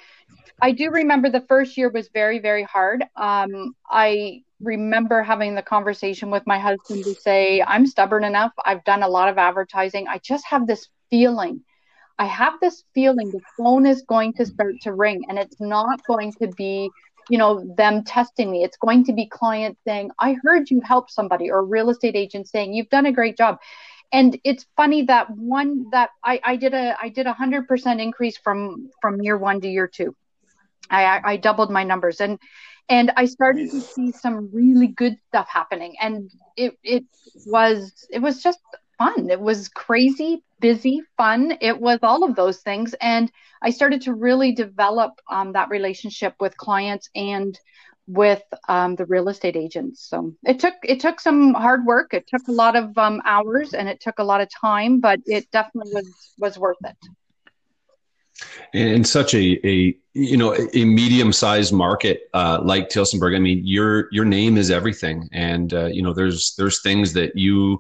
I 0.61 0.71
do 0.71 0.91
remember 0.91 1.29
the 1.29 1.45
first 1.47 1.77
year 1.77 1.89
was 1.89 2.09
very, 2.13 2.39
very 2.39 2.63
hard. 2.63 3.03
Um, 3.15 3.75
I 3.89 4.43
remember 4.61 5.23
having 5.23 5.55
the 5.55 5.61
conversation 5.63 6.29
with 6.29 6.45
my 6.45 6.59
husband 6.59 7.03
to 7.03 7.15
say, 7.15 7.63
I'm 7.63 7.87
stubborn 7.87 8.23
enough. 8.23 8.51
I've 8.63 8.83
done 8.83 9.01
a 9.01 9.07
lot 9.07 9.29
of 9.29 9.37
advertising. 9.37 10.07
I 10.07 10.19
just 10.19 10.45
have 10.45 10.67
this 10.67 10.87
feeling. 11.09 11.61
I 12.19 12.25
have 12.25 12.53
this 12.61 12.83
feeling 12.93 13.31
the 13.31 13.41
phone 13.57 13.87
is 13.87 14.03
going 14.03 14.33
to 14.33 14.45
start 14.45 14.75
to 14.83 14.93
ring 14.93 15.25
and 15.27 15.39
it's 15.39 15.59
not 15.59 16.05
going 16.05 16.31
to 16.33 16.47
be, 16.47 16.91
you 17.29 17.39
know, 17.39 17.73
them 17.75 18.03
testing 18.03 18.51
me. 18.51 18.63
It's 18.63 18.77
going 18.77 19.03
to 19.05 19.13
be 19.13 19.25
clients 19.25 19.81
saying, 19.87 20.11
I 20.19 20.35
heard 20.43 20.69
you 20.69 20.81
help 20.81 21.09
somebody 21.09 21.49
or 21.49 21.65
real 21.65 21.89
estate 21.89 22.15
agent 22.15 22.47
saying, 22.47 22.73
you've 22.73 22.89
done 22.89 23.07
a 23.07 23.11
great 23.11 23.37
job 23.37 23.57
and 24.11 24.37
it's 24.43 24.65
funny 24.75 25.03
that 25.03 25.29
one 25.29 25.85
that 25.91 26.09
I, 26.23 26.39
I 26.43 26.55
did 26.57 26.73
a 26.73 26.95
I 27.01 27.09
did 27.09 27.27
a 27.27 27.33
hundred 27.33 27.67
percent 27.67 28.01
increase 28.01 28.37
from 28.37 28.89
from 29.01 29.21
year 29.21 29.37
one 29.37 29.61
to 29.61 29.67
year 29.67 29.87
two. 29.87 30.15
I, 30.89 31.21
I 31.23 31.37
doubled 31.37 31.71
my 31.71 31.83
numbers 31.83 32.19
and 32.19 32.37
and 32.89 33.11
I 33.15 33.25
started 33.25 33.71
to 33.71 33.79
see 33.79 34.11
some 34.11 34.49
really 34.51 34.87
good 34.87 35.17
stuff 35.29 35.47
happening 35.49 35.95
and 36.01 36.29
it 36.57 36.77
it 36.83 37.05
was 37.45 38.07
it 38.11 38.19
was 38.19 38.43
just 38.43 38.59
fun. 38.97 39.29
It 39.29 39.39
was 39.39 39.69
crazy, 39.69 40.43
busy, 40.59 41.01
fun. 41.17 41.57
It 41.61 41.79
was 41.79 41.99
all 42.03 42.23
of 42.23 42.35
those 42.35 42.59
things 42.59 42.93
and 43.01 43.31
I 43.61 43.69
started 43.69 44.01
to 44.03 44.13
really 44.13 44.51
develop 44.51 45.13
um, 45.29 45.53
that 45.53 45.69
relationship 45.69 46.35
with 46.39 46.57
clients 46.57 47.09
and 47.15 47.57
with 48.07 48.43
um, 48.67 48.95
the 48.95 49.05
real 49.05 49.29
estate 49.29 49.55
agents. 49.55 50.07
So 50.07 50.33
it 50.43 50.59
took 50.59 50.75
it 50.83 50.99
took 50.99 51.19
some 51.19 51.53
hard 51.53 51.85
work. 51.85 52.13
It 52.13 52.27
took 52.27 52.47
a 52.47 52.51
lot 52.51 52.75
of 52.75 52.97
um, 52.97 53.21
hours 53.25 53.73
and 53.73 53.87
it 53.87 54.01
took 54.01 54.19
a 54.19 54.23
lot 54.23 54.41
of 54.41 54.49
time, 54.49 54.99
but 54.99 55.19
it 55.25 55.49
definitely 55.51 55.93
was 55.93 56.33
was 56.37 56.57
worth 56.57 56.77
it. 56.83 56.95
In 58.73 59.03
such 59.03 59.35
a, 59.35 59.67
a 59.67 59.95
you 60.13 60.37
know 60.37 60.55
a 60.73 60.85
medium 60.85 61.31
sized 61.31 61.73
market 61.73 62.21
uh, 62.33 62.59
like 62.63 62.89
Tillsonburg, 62.89 63.35
I 63.35 63.39
mean 63.39 63.61
your 63.65 64.07
your 64.11 64.25
name 64.25 64.57
is 64.57 64.71
everything, 64.71 65.29
and 65.31 65.73
uh, 65.73 65.85
you 65.85 66.01
know 66.01 66.13
there's 66.13 66.55
there's 66.57 66.81
things 66.81 67.13
that 67.13 67.37
you 67.37 67.77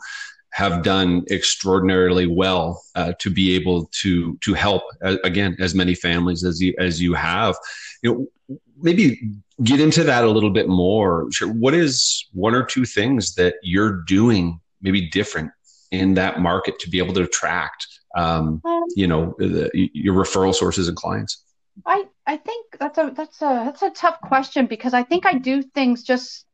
have 0.51 0.83
done 0.83 1.23
extraordinarily 1.29 2.27
well 2.27 2.83
uh, 2.95 3.13
to 3.19 3.29
be 3.29 3.55
able 3.55 3.89
to 4.01 4.37
to 4.41 4.53
help 4.53 4.83
uh, 5.03 5.17
again 5.23 5.55
as 5.59 5.73
many 5.73 5.95
families 5.95 6.43
as 6.43 6.61
you 6.61 6.73
as 6.77 7.01
you 7.01 7.13
have. 7.13 7.55
You 8.03 8.13
know, 8.49 8.57
maybe 8.81 9.19
get 9.63 9.79
into 9.79 10.03
that 10.03 10.23
a 10.23 10.29
little 10.29 10.49
bit 10.49 10.67
more. 10.67 11.27
Sure. 11.31 11.47
What 11.47 11.73
is 11.73 12.27
one 12.33 12.55
or 12.55 12.63
two 12.63 12.85
things 12.85 13.35
that 13.35 13.55
you're 13.61 14.01
doing 14.03 14.59
maybe 14.81 15.09
different 15.09 15.51
in 15.91 16.15
that 16.15 16.39
market 16.39 16.79
to 16.79 16.89
be 16.89 16.97
able 16.97 17.13
to 17.13 17.23
attract, 17.23 17.87
um, 18.15 18.61
um, 18.65 18.83
you 18.95 19.07
know, 19.07 19.35
the, 19.37 19.69
your 19.93 20.15
referral 20.15 20.55
sources 20.55 20.87
and 20.87 20.97
clients? 20.97 21.43
I, 21.85 22.05
I 22.27 22.37
think 22.37 22.77
that's 22.79 22.97
a 22.97 23.13
that's 23.15 23.41
a 23.41 23.63
that's 23.65 23.81
a 23.81 23.89
tough 23.91 24.19
question 24.21 24.65
because 24.65 24.93
I 24.93 25.03
think 25.03 25.25
I 25.25 25.37
do 25.37 25.61
things 25.61 26.03
just 26.03 26.45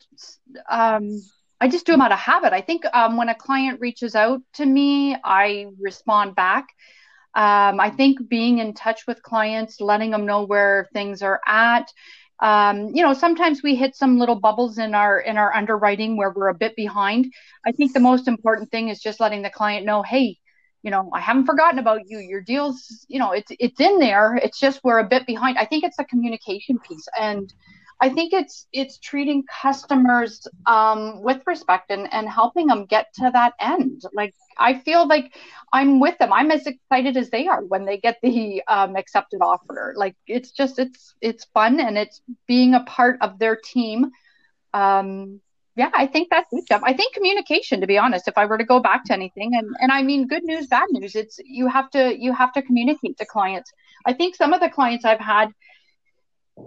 um, 0.70 1.22
I 1.60 1.68
just 1.68 1.86
do 1.86 1.92
them 1.94 2.02
out 2.02 2.12
of 2.12 2.20
habit. 2.20 2.54
I 2.54 2.62
think 2.62 2.84
um, 2.94 3.18
when 3.18 3.30
a 3.30 3.36
client 3.36 3.80
reaches 3.80 4.16
out 4.16 4.42
to 4.54 4.66
me, 4.66 5.16
I 5.24 5.68
respond 5.80 6.36
back. 6.36 6.68
Um, 7.34 7.80
I 7.80 7.90
think 7.90 8.28
being 8.30 8.60
in 8.60 8.74
touch 8.74 9.06
with 9.08 9.22
clients, 9.22 9.82
letting 9.82 10.12
them 10.12 10.26
know 10.26 10.44
where 10.46 10.88
things 10.94 11.22
are 11.22 11.40
at. 11.46 11.92
Um, 12.40 12.96
you 12.96 13.02
know, 13.02 13.14
sometimes 13.14 13.64
we 13.64 13.76
hit 13.76 13.96
some 13.96 14.20
little 14.20 14.40
bubbles 14.40 14.78
in 14.78 14.94
our 14.94 15.20
in 15.20 15.38
our 15.38 15.54
underwriting 15.56 16.18
where 16.18 16.32
we're 16.32 16.50
a 16.50 16.54
bit 16.54 16.76
behind. 16.76 17.32
I 17.66 17.72
think 17.72 17.94
the 17.94 18.00
most 18.00 18.28
important 18.28 18.70
thing 18.70 18.90
is 18.90 19.00
just 19.00 19.20
letting 19.20 19.42
the 19.42 19.50
client 19.50 19.86
know, 19.86 20.04
hey, 20.04 20.38
you 20.84 20.92
know, 20.92 21.10
I 21.14 21.20
haven't 21.20 21.48
forgotten 21.48 21.80
about 21.80 22.02
you. 22.08 22.20
Your 22.20 22.42
deals, 22.42 23.06
you 23.08 23.20
know, 23.20 23.32
it's 23.32 23.52
it's 23.60 23.80
in 23.80 24.00
there. 24.00 24.36
It's 24.36 24.60
just 24.60 24.82
we're 24.84 25.00
a 25.00 25.08
bit 25.08 25.26
behind. 25.26 25.58
I 25.58 25.66
think 25.66 25.84
it's 25.84 26.00
a 26.00 26.06
communication 26.06 26.78
piece, 26.80 27.08
and 27.20 27.52
I 28.00 28.10
think 28.10 28.34
it's 28.34 28.68
it's 28.72 29.00
treating 29.00 29.44
customers 29.62 30.48
um, 30.66 31.22
with 31.24 31.42
respect 31.48 31.90
and 31.90 32.08
and 32.14 32.30
helping 32.30 32.68
them 32.68 32.86
get 32.86 33.08
to 33.16 33.32
that 33.34 33.54
end. 33.60 34.02
Like 34.14 34.34
I 34.58 34.80
feel 34.80 35.08
like 35.08 35.36
I'm 35.74 36.00
with 36.00 36.18
them. 36.20 36.32
I'm 36.32 36.52
as 36.52 36.68
excited 36.68 37.18
as 37.18 37.30
they 37.30 37.48
are 37.48 37.64
when 37.64 37.86
they 37.86 37.98
get 37.98 38.18
the 38.22 38.62
um, 38.68 38.96
accepted 38.96 39.42
offer. 39.42 39.94
Like 39.98 40.16
it's 40.28 40.52
just 40.52 40.78
it's 40.80 41.16
it's 41.22 41.46
fun 41.54 41.80
and 41.80 41.98
it's 41.98 42.22
being 42.48 42.76
a 42.76 42.84
part 42.84 43.18
of 43.22 43.40
their 43.40 43.56
team. 43.56 44.12
Um, 44.74 45.42
yeah, 45.76 45.92
I 45.94 46.08
think 46.08 46.30
that's 46.32 46.50
good 46.50 46.64
stuff. 46.64 46.82
I 46.84 46.94
think 46.94 47.14
communication, 47.14 47.82
to 47.82 47.88
be 47.88 48.00
honest, 48.00 48.28
if 48.28 48.38
I 48.38 48.46
were 48.46 48.58
to 48.58 48.64
go 48.64 48.80
back 48.80 49.06
to 49.06 49.14
anything, 49.14 49.56
and 49.56 49.76
and 49.80 49.92
I 49.92 50.02
mean 50.04 50.28
good 50.28 50.44
news, 50.44 50.68
bad 50.68 50.88
news, 50.92 51.16
it's 51.16 51.40
you 51.44 51.68
have 51.68 51.90
to 51.92 52.16
you 52.20 52.34
have 52.34 52.54
to 52.54 52.62
communicate 52.62 53.18
to 53.18 53.26
clients. 53.26 53.72
I 54.06 54.14
think 54.14 54.36
some 54.36 54.54
of 54.54 54.60
the 54.60 54.70
clients 54.70 55.06
I've 55.06 55.20
had 55.20 55.52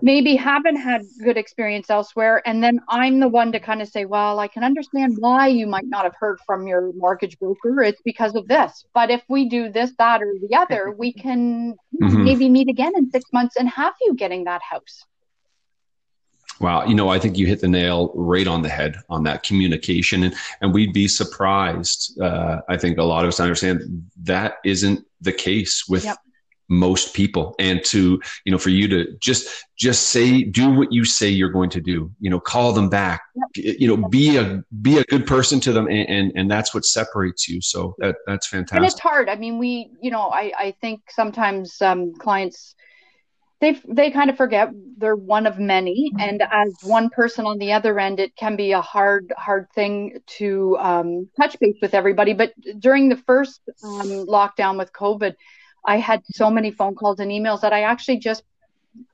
maybe 0.02 0.36
haven't 0.36 0.76
had 0.76 1.02
good 1.22 1.36
experience 1.36 1.90
elsewhere 1.90 2.42
and 2.46 2.62
then 2.62 2.80
i'm 2.88 3.20
the 3.20 3.28
one 3.28 3.52
to 3.52 3.60
kind 3.60 3.82
of 3.82 3.88
say 3.88 4.04
well 4.04 4.38
i 4.38 4.46
can 4.46 4.62
understand 4.62 5.16
why 5.18 5.46
you 5.46 5.66
might 5.66 5.86
not 5.86 6.04
have 6.04 6.14
heard 6.18 6.38
from 6.46 6.66
your 6.66 6.92
mortgage 6.94 7.38
broker 7.38 7.82
it's 7.82 8.00
because 8.02 8.34
of 8.34 8.46
this 8.48 8.84
but 8.94 9.10
if 9.10 9.22
we 9.28 9.48
do 9.48 9.70
this 9.70 9.92
that 9.98 10.22
or 10.22 10.32
the 10.48 10.56
other 10.56 10.90
we 10.92 11.12
can 11.24 11.74
mm-hmm. 12.02 12.24
maybe 12.24 12.48
meet 12.48 12.68
again 12.68 12.92
in 12.96 13.10
six 13.10 13.24
months 13.32 13.56
and 13.56 13.68
have 13.68 13.94
you 14.00 14.14
getting 14.14 14.44
that 14.44 14.62
house 14.62 15.04
Wow, 16.60 16.84
you 16.84 16.94
know, 16.94 17.08
I 17.08 17.18
think 17.18 17.38
you 17.38 17.46
hit 17.46 17.62
the 17.62 17.68
nail 17.68 18.12
right 18.14 18.46
on 18.46 18.60
the 18.60 18.68
head 18.68 18.96
on 19.08 19.22
that 19.22 19.42
communication, 19.42 20.24
and 20.24 20.34
and 20.60 20.74
we'd 20.74 20.92
be 20.92 21.08
surprised. 21.08 22.20
Uh, 22.20 22.58
I 22.68 22.76
think 22.76 22.98
a 22.98 23.02
lot 23.02 23.24
of 23.24 23.28
us 23.28 23.40
understand 23.40 24.10
that 24.24 24.58
isn't 24.62 25.06
the 25.22 25.32
case 25.32 25.84
with 25.88 26.04
yep 26.04 26.18
most 26.70 27.12
people. 27.12 27.54
And 27.58 27.84
to 27.86 28.20
you 28.44 28.52
know 28.52 28.58
for 28.58 28.70
you 28.70 28.88
to 28.88 29.16
just 29.20 29.48
just 29.76 30.08
say 30.08 30.42
do 30.42 30.70
what 30.70 30.92
you 30.92 31.04
say 31.04 31.28
you're 31.28 31.50
going 31.50 31.70
to 31.70 31.80
do 31.80 32.10
you 32.20 32.30
know 32.30 32.38
call 32.38 32.72
them 32.72 32.88
back 32.88 33.22
you 33.54 33.88
know 33.88 34.08
be 34.08 34.36
a 34.36 34.62
be 34.82 34.98
a 34.98 35.04
good 35.04 35.26
person 35.26 35.60
to 35.60 35.72
them 35.72 35.88
and 35.88 36.08
and, 36.08 36.32
and 36.36 36.50
that's 36.50 36.72
what 36.72 36.84
separates 36.84 37.48
you. 37.48 37.60
So 37.60 37.94
that 37.98 38.16
that's 38.26 38.46
fantastic 38.46 38.76
and 38.76 38.86
it's 38.86 39.00
hard. 39.00 39.28
I 39.28 39.36
mean 39.36 39.58
we 39.58 39.90
you 40.00 40.10
know 40.10 40.30
i 40.30 40.52
i 40.58 40.74
think 40.80 41.02
sometimes 41.10 41.82
um 41.82 42.14
clients 42.14 42.74
they 43.60 43.78
they 43.86 44.10
kind 44.10 44.30
of 44.30 44.36
forget 44.36 44.70
they're 44.96 45.16
one 45.16 45.46
of 45.46 45.58
many. 45.58 46.10
And 46.18 46.42
as 46.42 46.74
one 46.82 47.10
person 47.10 47.44
on 47.46 47.58
the 47.58 47.72
other 47.72 47.98
end 47.98 48.18
it 48.18 48.34
can 48.34 48.56
be 48.56 48.72
a 48.72 48.80
hard 48.80 49.32
hard 49.36 49.68
thing 49.74 50.20
to 50.38 50.78
um, 50.78 51.28
touch 51.38 51.58
base 51.60 51.76
with 51.82 51.94
everybody. 51.94 52.32
But 52.32 52.54
during 52.78 53.08
the 53.08 53.16
first 53.16 53.60
um, 53.84 54.26
lockdown 54.26 54.78
with 54.78 54.92
covid 54.92 55.34
I 55.84 55.98
had 55.98 56.22
so 56.32 56.50
many 56.50 56.70
phone 56.70 56.94
calls 56.94 57.20
and 57.20 57.30
emails 57.30 57.60
that 57.62 57.72
I 57.72 57.82
actually 57.82 58.18
just 58.18 58.42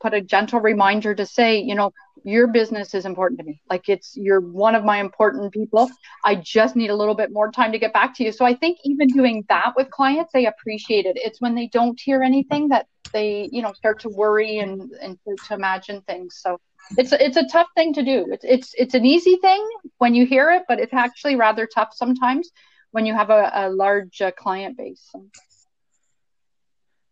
put 0.00 0.14
a 0.14 0.20
gentle 0.20 0.60
reminder 0.60 1.14
to 1.14 1.26
say, 1.26 1.58
you 1.58 1.74
know, 1.74 1.92
your 2.24 2.48
business 2.48 2.94
is 2.94 3.06
important 3.06 3.38
to 3.38 3.46
me. 3.46 3.60
Like 3.70 3.88
it's 3.88 4.16
you're 4.16 4.40
one 4.40 4.74
of 4.74 4.84
my 4.84 4.98
important 4.98 5.52
people. 5.52 5.88
I 6.24 6.34
just 6.34 6.74
need 6.74 6.90
a 6.90 6.96
little 6.96 7.14
bit 7.14 7.32
more 7.32 7.52
time 7.52 7.72
to 7.72 7.78
get 7.78 7.92
back 7.92 8.14
to 8.16 8.24
you. 8.24 8.32
So 8.32 8.44
I 8.44 8.54
think 8.54 8.78
even 8.84 9.08
doing 9.08 9.44
that 9.48 9.74
with 9.76 9.90
clients, 9.90 10.32
they 10.32 10.46
appreciate 10.46 11.06
it. 11.06 11.16
It's 11.16 11.40
when 11.40 11.54
they 11.54 11.68
don't 11.68 12.00
hear 12.00 12.22
anything 12.22 12.68
that 12.68 12.86
they, 13.12 13.48
you 13.52 13.62
know, 13.62 13.72
start 13.72 14.00
to 14.00 14.08
worry 14.08 14.58
and 14.58 14.90
and 15.00 15.18
to 15.46 15.54
imagine 15.54 16.00
things. 16.02 16.40
So 16.42 16.58
it's 16.96 17.12
it's 17.12 17.36
a 17.36 17.46
tough 17.46 17.68
thing 17.76 17.92
to 17.94 18.02
do. 18.02 18.26
It's 18.32 18.44
it's 18.44 18.74
it's 18.76 18.94
an 18.94 19.04
easy 19.04 19.36
thing 19.36 19.64
when 19.98 20.14
you 20.14 20.26
hear 20.26 20.50
it, 20.50 20.64
but 20.66 20.80
it's 20.80 20.94
actually 20.94 21.36
rather 21.36 21.66
tough 21.66 21.90
sometimes 21.92 22.50
when 22.90 23.06
you 23.06 23.14
have 23.14 23.30
a, 23.30 23.50
a 23.54 23.70
large 23.70 24.20
uh, 24.20 24.32
client 24.32 24.76
base. 24.76 25.08
So. 25.12 25.26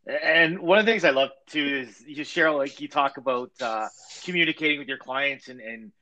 And 0.06 0.60
one 0.60 0.78
of 0.78 0.84
the 0.84 0.92
things 0.92 1.04
I 1.04 1.10
love 1.10 1.30
too 1.46 1.86
is 1.86 2.02
you 2.06 2.24
Sheryl, 2.24 2.58
like 2.58 2.80
you 2.80 2.88
talk 2.88 3.16
about 3.16 3.50
uh, 3.60 3.86
communicating 4.24 4.78
with 4.78 4.88
your 4.88 4.98
clients 4.98 5.48
and, 5.48 5.60
and 5.60 5.92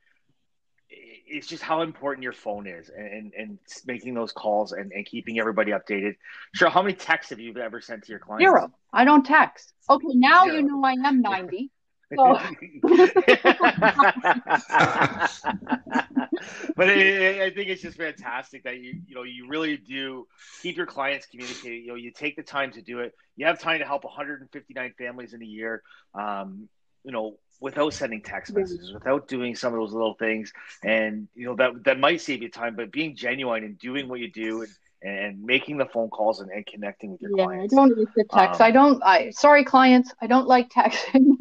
it's 0.89 1.47
just 1.47 1.63
how 1.63 1.81
important 1.81 2.23
your 2.23 2.33
phone 2.33 2.67
is 2.67 2.89
and, 2.89 3.33
and 3.37 3.57
making 3.85 4.13
those 4.13 4.31
calls 4.31 4.73
and, 4.73 4.91
and 4.91 5.05
keeping 5.05 5.39
everybody 5.39 5.71
updated. 5.71 6.15
Sure. 6.53 6.69
How 6.69 6.81
many 6.81 6.95
texts 6.95 7.29
have 7.29 7.39
you 7.39 7.57
ever 7.57 7.81
sent 7.81 8.03
to 8.03 8.11
your 8.11 8.19
clients? 8.19 8.43
Zero. 8.43 8.71
I 8.91 9.05
don't 9.05 9.25
text. 9.25 9.73
Okay. 9.89 10.07
Now 10.13 10.43
Zero. 10.43 10.57
you 10.57 10.63
know 10.63 10.83
I 10.83 10.93
am 10.93 11.21
90. 11.21 11.71
So. 12.15 12.37
but 16.75 16.89
it, 16.89 17.41
I 17.41 17.49
think 17.49 17.69
it's 17.69 17.81
just 17.81 17.97
fantastic 17.97 18.63
that 18.63 18.79
you 18.79 19.01
you 19.07 19.15
know 19.15 19.23
you 19.23 19.47
really 19.47 19.77
do 19.77 20.27
keep 20.61 20.77
your 20.77 20.85
clients 20.85 21.27
communicating. 21.27 21.81
You 21.81 21.87
know, 21.87 21.95
you 21.95 22.11
take 22.11 22.35
the 22.35 22.43
time 22.43 22.71
to 22.73 22.81
do 22.81 22.99
it. 22.99 23.13
You 23.35 23.45
have 23.45 23.59
time 23.59 23.79
to 23.79 23.85
help 23.85 24.03
159 24.03 24.93
families 24.97 25.33
in 25.33 25.41
a 25.41 25.45
year. 25.45 25.81
Um, 26.13 26.69
you 27.03 27.11
know, 27.11 27.37
without 27.59 27.93
sending 27.93 28.21
text 28.21 28.53
messages, 28.53 28.93
without 28.93 29.27
doing 29.27 29.55
some 29.55 29.73
of 29.73 29.79
those 29.79 29.93
little 29.93 30.15
things, 30.15 30.53
and 30.83 31.27
you 31.35 31.47
know 31.47 31.55
that 31.55 31.83
that 31.85 31.99
might 31.99 32.21
save 32.21 32.41
you 32.41 32.49
time. 32.49 32.75
But 32.75 32.91
being 32.91 33.15
genuine 33.15 33.63
and 33.63 33.77
doing 33.77 34.07
what 34.07 34.19
you 34.19 34.31
do 34.31 34.61
and 34.61 34.71
and 35.03 35.43
making 35.43 35.77
the 35.77 35.85
phone 35.85 36.09
calls 36.09 36.39
and, 36.39 36.49
and 36.49 36.65
connecting 36.65 37.11
with 37.11 37.21
your 37.21 37.31
yeah, 37.35 37.43
clients. 37.43 37.73
I 37.73 37.75
don't 37.75 37.95
the 37.95 38.25
text. 38.31 38.61
Um, 38.61 38.67
I 38.67 38.71
don't. 38.71 39.03
I 39.03 39.29
sorry, 39.31 39.65
clients. 39.65 40.13
I 40.21 40.27
don't 40.27 40.47
like 40.47 40.69
texting. 40.69 41.27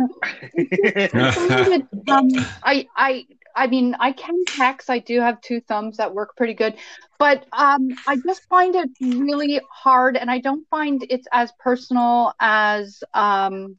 um, 2.09 2.29
I 2.63 2.89
I 2.97 3.27
I 3.55 3.67
mean, 3.67 3.95
I 3.99 4.13
can 4.13 4.47
text. 4.49 4.91
I 4.91 4.99
do 4.99 5.21
have 5.21 5.41
two 5.41 5.61
thumbs 5.61 5.97
that 5.99 6.15
work 6.15 6.37
pretty 6.37 6.55
good, 6.55 6.77
but 7.19 7.47
um, 7.53 7.89
I 8.07 8.17
just 8.17 8.49
find 8.49 8.75
it 8.75 8.91
really 9.01 9.61
hard, 9.71 10.17
and 10.17 10.31
I 10.31 10.39
don't 10.39 10.67
find 10.69 11.05
it's 11.09 11.27
as 11.33 11.53
personal 11.59 12.33
as 12.41 13.03
um, 13.15 13.79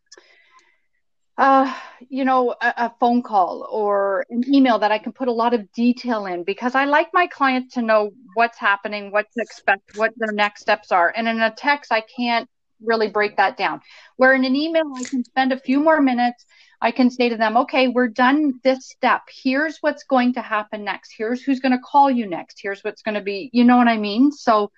uh, 1.37 1.73
you 2.09 2.25
know, 2.25 2.51
a, 2.61 2.73
a, 2.77 2.93
phone 2.99 3.23
call 3.23 3.67
or 3.71 4.23
an 4.29 4.43
email 4.53 4.77
that 4.77 4.91
I 4.91 4.99
can 4.99 5.11
put 5.11 5.27
a 5.27 5.31
lot 5.31 5.55
of 5.55 5.71
detail 5.71 6.27
in 6.27 6.43
because 6.43 6.75
I 6.75 6.85
like 6.85 7.07
my 7.11 7.25
clients 7.25 7.73
to 7.73 7.81
know 7.81 8.11
what's 8.35 8.59
happening, 8.59 9.11
what 9.11 9.25
to 9.35 9.41
expect, 9.41 9.97
what 9.97 10.11
their 10.15 10.31
next 10.31 10.61
steps 10.61 10.91
are. 10.91 11.11
And 11.15 11.27
in 11.27 11.41
a 11.41 11.49
text, 11.49 11.91
I 11.91 12.01
can't 12.01 12.47
really 12.83 13.07
break 13.07 13.37
that 13.37 13.57
down. 13.57 13.81
Where 14.17 14.33
in 14.33 14.45
an 14.45 14.55
email, 14.55 14.91
I 14.95 15.03
can 15.05 15.23
spend 15.23 15.51
a 15.51 15.59
few 15.59 15.79
more 15.79 16.01
minutes. 16.01 16.45
I 16.83 16.91
can 16.91 17.09
say 17.09 17.29
to 17.29 17.37
them, 17.37 17.55
okay, 17.55 17.87
we're 17.87 18.09
done 18.09 18.59
this 18.61 18.89
step. 18.89 19.21
Here's 19.33 19.77
what's 19.79 20.03
going 20.03 20.33
to 20.33 20.41
happen 20.41 20.83
next. 20.83 21.13
Here's 21.17 21.41
who's 21.41 21.61
going 21.61 21.71
to 21.71 21.77
call 21.79 22.11
you 22.11 22.27
next. 22.27 22.59
Here's 22.61 22.83
what's 22.83 23.01
going 23.01 23.15
to 23.15 23.21
be, 23.21 23.49
you 23.53 23.63
know 23.63 23.77
what 23.77 23.87
I 23.87 23.95
mean? 23.95 24.33
So 24.33 24.69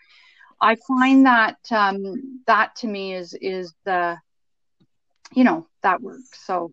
I 0.61 0.77
find 0.87 1.25
that 1.25 1.57
um, 1.71 2.41
that 2.45 2.75
to 2.77 2.87
me 2.87 3.15
is 3.15 3.33
is 3.41 3.73
the 3.85 4.17
you 5.33 5.43
know 5.43 5.65
that 5.81 5.99
works 5.99 6.45
so 6.45 6.71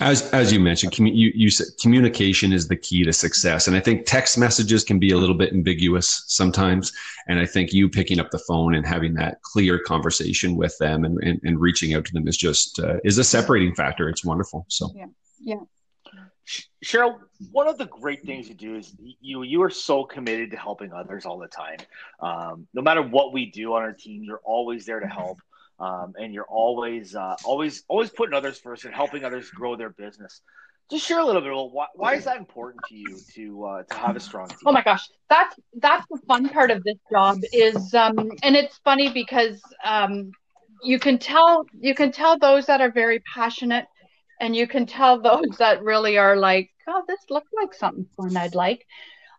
as 0.00 0.30
as 0.32 0.52
you 0.52 0.60
mentioned, 0.60 0.92
commu- 0.92 1.14
you, 1.14 1.32
you 1.34 1.50
said 1.50 1.68
communication 1.80 2.52
is 2.52 2.66
the 2.66 2.76
key 2.76 3.04
to 3.04 3.12
success, 3.12 3.68
and 3.68 3.76
I 3.76 3.80
think 3.80 4.04
text 4.04 4.36
messages 4.36 4.84
can 4.84 4.98
be 4.98 5.12
a 5.12 5.16
little 5.16 5.34
bit 5.34 5.52
ambiguous 5.52 6.24
sometimes. 6.26 6.92
And 7.28 7.38
I 7.38 7.46
think 7.46 7.72
you 7.72 7.88
picking 7.88 8.20
up 8.20 8.30
the 8.30 8.38
phone 8.40 8.74
and 8.74 8.86
having 8.86 9.14
that 9.14 9.40
clear 9.42 9.78
conversation 9.78 10.56
with 10.56 10.76
them 10.78 11.04
and, 11.04 11.18
and, 11.22 11.40
and 11.44 11.60
reaching 11.60 11.94
out 11.94 12.04
to 12.04 12.12
them 12.12 12.26
is 12.28 12.36
just 12.36 12.78
uh, 12.80 12.96
is 13.04 13.18
a 13.18 13.24
separating 13.24 13.74
factor. 13.74 14.08
It's 14.08 14.24
wonderful. 14.24 14.66
So 14.68 14.90
yeah, 14.94 15.06
yeah. 15.40 15.60
Sheryl, 16.84 17.18
one 17.50 17.66
of 17.66 17.78
the 17.78 17.86
great 17.86 18.24
things 18.24 18.48
you 18.48 18.54
do 18.54 18.76
is 18.76 18.94
you 19.20 19.42
you 19.42 19.62
are 19.62 19.70
so 19.70 20.04
committed 20.04 20.50
to 20.50 20.56
helping 20.56 20.92
others 20.92 21.26
all 21.26 21.38
the 21.38 21.48
time. 21.48 21.78
Um, 22.20 22.66
no 22.74 22.82
matter 22.82 23.02
what 23.02 23.32
we 23.32 23.50
do 23.50 23.74
on 23.74 23.82
our 23.82 23.92
team, 23.92 24.22
you're 24.24 24.42
always 24.44 24.84
there 24.84 25.00
to 25.00 25.08
help 25.08 25.38
um, 25.78 26.14
and 26.18 26.32
you're 26.32 26.48
always 26.48 27.14
uh, 27.14 27.36
always 27.44 27.84
always 27.88 28.10
putting 28.10 28.34
others 28.34 28.58
first 28.58 28.84
and 28.84 28.94
helping 28.94 29.24
others 29.24 29.50
grow 29.50 29.76
their 29.76 29.90
business. 29.90 30.40
Just 30.90 31.04
share 31.04 31.18
a 31.18 31.24
little 31.24 31.42
bit 31.42 31.50
about 31.50 31.72
why, 31.72 31.86
why 31.94 32.14
is 32.14 32.24
that 32.24 32.36
important 32.36 32.84
to 32.88 32.94
you 32.94 33.18
to 33.34 33.64
uh, 33.64 33.82
to 33.82 33.94
have 33.96 34.16
a 34.16 34.20
strong 34.20 34.48
team? 34.48 34.58
Oh 34.66 34.72
my 34.72 34.82
gosh, 34.82 35.08
that's 35.28 35.56
that's 35.74 36.06
the 36.10 36.18
fun 36.28 36.48
part 36.48 36.70
of 36.70 36.84
this 36.84 36.96
job 37.10 37.38
is, 37.52 37.92
um, 37.92 38.30
and 38.42 38.54
it's 38.54 38.78
funny 38.84 39.10
because 39.12 39.60
um, 39.84 40.30
you 40.82 40.98
can 40.98 41.18
tell 41.18 41.66
you 41.80 41.94
can 41.94 42.12
tell 42.12 42.38
those 42.38 42.66
that 42.66 42.80
are 42.80 42.92
very 42.92 43.20
passionate, 43.34 43.86
and 44.40 44.54
you 44.54 44.66
can 44.66 44.86
tell 44.86 45.20
those 45.20 45.48
that 45.58 45.82
really 45.82 46.18
are 46.18 46.36
like, 46.36 46.70
oh, 46.88 47.02
this 47.08 47.20
looks 47.30 47.50
like 47.52 47.74
something 47.74 48.06
fun 48.16 48.36
I'd 48.36 48.54
like. 48.54 48.86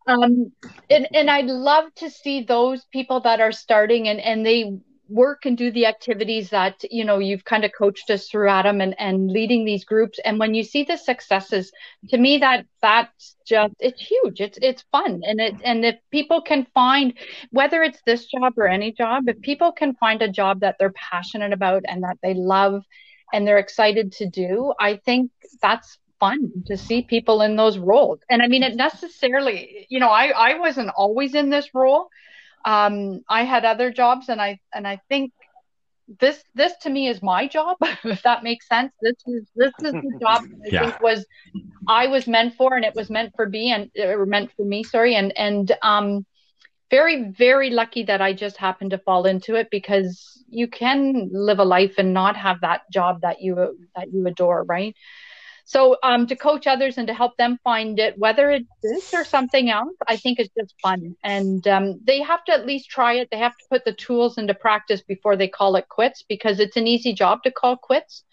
Um, 0.07 0.53
and, 0.89 1.07
and 1.13 1.29
I'd 1.29 1.47
love 1.47 1.93
to 1.95 2.09
see 2.09 2.43
those 2.43 2.85
people 2.93 3.19
that 3.21 3.41
are 3.41 3.51
starting 3.51 4.07
and, 4.07 4.21
and 4.21 4.45
they 4.45 4.79
work 5.09 5.45
and 5.45 5.57
do 5.57 5.71
the 5.71 5.85
activities 5.85 6.49
that 6.49 6.83
you 6.91 7.05
know 7.05 7.19
you've 7.19 7.45
kind 7.45 7.63
of 7.63 7.71
coached 7.77 8.09
us 8.09 8.27
through 8.27 8.49
adam 8.49 8.81
and 8.81 8.95
and 8.99 9.31
leading 9.31 9.65
these 9.65 9.85
groups. 9.85 10.19
And 10.25 10.39
when 10.39 10.53
you 10.53 10.63
see 10.63 10.83
the 10.83 10.97
successes 10.97 11.71
to 12.09 12.17
me 12.17 12.37
that 12.39 12.65
that's 12.81 13.35
just 13.45 13.73
it's 13.79 14.01
huge. 14.01 14.41
It's 14.41 14.57
it's 14.61 14.83
fun. 14.91 15.21
And 15.23 15.39
it 15.39 15.55
and 15.63 15.85
if 15.85 15.95
people 16.11 16.41
can 16.41 16.67
find 16.73 17.13
whether 17.51 17.83
it's 17.83 18.01
this 18.05 18.25
job 18.25 18.53
or 18.57 18.67
any 18.67 18.91
job 18.91 19.27
if 19.27 19.39
people 19.41 19.71
can 19.71 19.95
find 19.95 20.21
a 20.21 20.29
job 20.29 20.59
that 20.61 20.75
they're 20.79 20.93
passionate 20.93 21.53
about 21.53 21.83
and 21.87 22.03
that 22.03 22.17
they 22.21 22.33
love 22.33 22.83
and 23.33 23.47
they're 23.47 23.57
excited 23.57 24.11
to 24.13 24.29
do 24.29 24.73
i 24.79 24.95
think 25.05 25.31
that's 25.61 25.97
fun 26.19 26.51
to 26.65 26.77
see 26.77 27.03
people 27.03 27.41
in 27.41 27.55
those 27.55 27.77
roles. 27.77 28.19
And 28.29 28.41
i 28.41 28.47
mean 28.47 28.63
it 28.63 28.75
necessarily 28.75 29.87
you 29.89 29.99
know 29.99 30.09
i 30.09 30.27
i 30.29 30.59
wasn't 30.59 30.89
always 30.95 31.35
in 31.35 31.49
this 31.49 31.69
role 31.73 32.09
um, 32.65 33.21
I 33.29 33.43
had 33.43 33.65
other 33.65 33.91
jobs, 33.91 34.29
and 34.29 34.41
I 34.41 34.59
and 34.73 34.87
I 34.87 34.99
think 35.09 35.31
this 36.19 36.43
this 36.55 36.73
to 36.81 36.89
me 36.89 37.07
is 37.07 37.21
my 37.21 37.47
job, 37.47 37.77
if 38.03 38.21
that 38.23 38.43
makes 38.43 38.67
sense. 38.67 38.93
This 39.01 39.15
is 39.25 39.47
this 39.55 39.73
is 39.83 39.93
the 39.93 40.17
job 40.21 40.41
I 40.43 40.69
yeah. 40.71 40.81
think 40.81 41.01
was 41.01 41.25
I 41.87 42.07
was 42.07 42.27
meant 42.27 42.55
for, 42.55 42.75
and 42.75 42.85
it 42.85 42.95
was 42.95 43.09
meant 43.09 43.33
for 43.35 43.47
me, 43.47 43.71
and 43.71 43.89
or 43.97 44.25
meant 44.25 44.51
for 44.55 44.65
me. 44.65 44.83
Sorry, 44.83 45.15
and 45.15 45.37
and 45.37 45.71
um, 45.81 46.25
very 46.89 47.31
very 47.31 47.69
lucky 47.69 48.03
that 48.03 48.21
I 48.21 48.33
just 48.33 48.57
happened 48.57 48.91
to 48.91 48.97
fall 48.97 49.25
into 49.25 49.55
it 49.55 49.67
because 49.71 50.43
you 50.49 50.67
can 50.67 51.29
live 51.31 51.59
a 51.59 51.65
life 51.65 51.95
and 51.97 52.13
not 52.13 52.37
have 52.37 52.61
that 52.61 52.81
job 52.91 53.21
that 53.21 53.41
you 53.41 53.77
that 53.95 54.11
you 54.11 54.25
adore, 54.27 54.63
right? 54.63 54.95
So 55.67 55.97
um, 56.01 56.27
to 56.27 56.35
coach 56.37 56.65
others 56.65 56.97
and 56.97 57.07
to 57.07 57.13
help 57.13 57.35
them 57.35 57.59
find 57.61 57.99
it, 57.99 58.17
whether 58.17 58.49
it's 58.51 58.69
this 58.81 59.13
or 59.13 59.25
something 59.25 59.69
else, 59.69 59.93
I 60.07 60.15
think 60.15 60.39
is 60.39 60.47
just 60.57 60.73
fun. 60.81 61.17
And 61.25 61.67
um, 61.67 61.99
they 62.05 62.21
have 62.21 62.41
to 62.45 62.53
at 62.53 62.65
least 62.65 62.89
try 62.89 63.15
it. 63.15 63.27
They 63.29 63.37
have 63.39 63.51
to 63.51 63.65
put 63.69 63.83
the 63.83 63.91
tools 63.91 64.37
into 64.37 64.53
practice 64.53 65.01
before 65.01 65.35
they 65.35 65.49
call 65.49 65.75
it 65.75 65.89
quits 65.89 66.23
because 66.29 66.61
it's 66.61 66.77
an 66.77 66.87
easy 66.87 67.11
job 67.11 67.43
to 67.43 67.51
call 67.51 67.75
quits. 67.75 68.23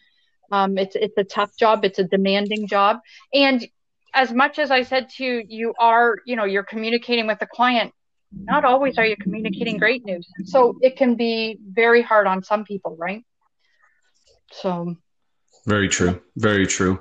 Um, 0.53 0.79
it's 0.79 0.95
it's 0.95 1.19
a 1.19 1.25
tough 1.25 1.51
job. 1.59 1.85
It's 1.85 1.99
a 1.99 2.05
demanding 2.05 2.69
job. 2.69 2.99
And 3.33 3.67
as 4.15 4.31
much 4.31 4.61
as 4.61 4.71
I 4.71 4.83
said 4.83 5.09
to 5.17 5.25
you, 5.25 5.43
you 5.49 5.75
are 5.81 6.19
you 6.27 6.37
know 6.37 6.45
you're 6.45 6.63
communicating 6.63 7.27
with 7.27 7.41
the 7.41 7.49
client. 7.49 7.93
Not 8.31 8.65
always 8.65 8.97
are 8.97 9.07
you 9.07 9.17
communicating 9.17 9.79
great 9.79 10.05
news. 10.05 10.29
So 10.45 10.77
it 10.83 10.97
can 10.97 11.17
be 11.17 11.59
very 11.69 12.01
hard 12.01 12.29
on 12.29 12.45
some 12.45 12.65
people, 12.65 12.97
right? 12.97 13.25
So 14.53 14.95
very 15.67 15.89
true. 15.89 16.21
Very 16.37 16.67
true. 16.67 17.01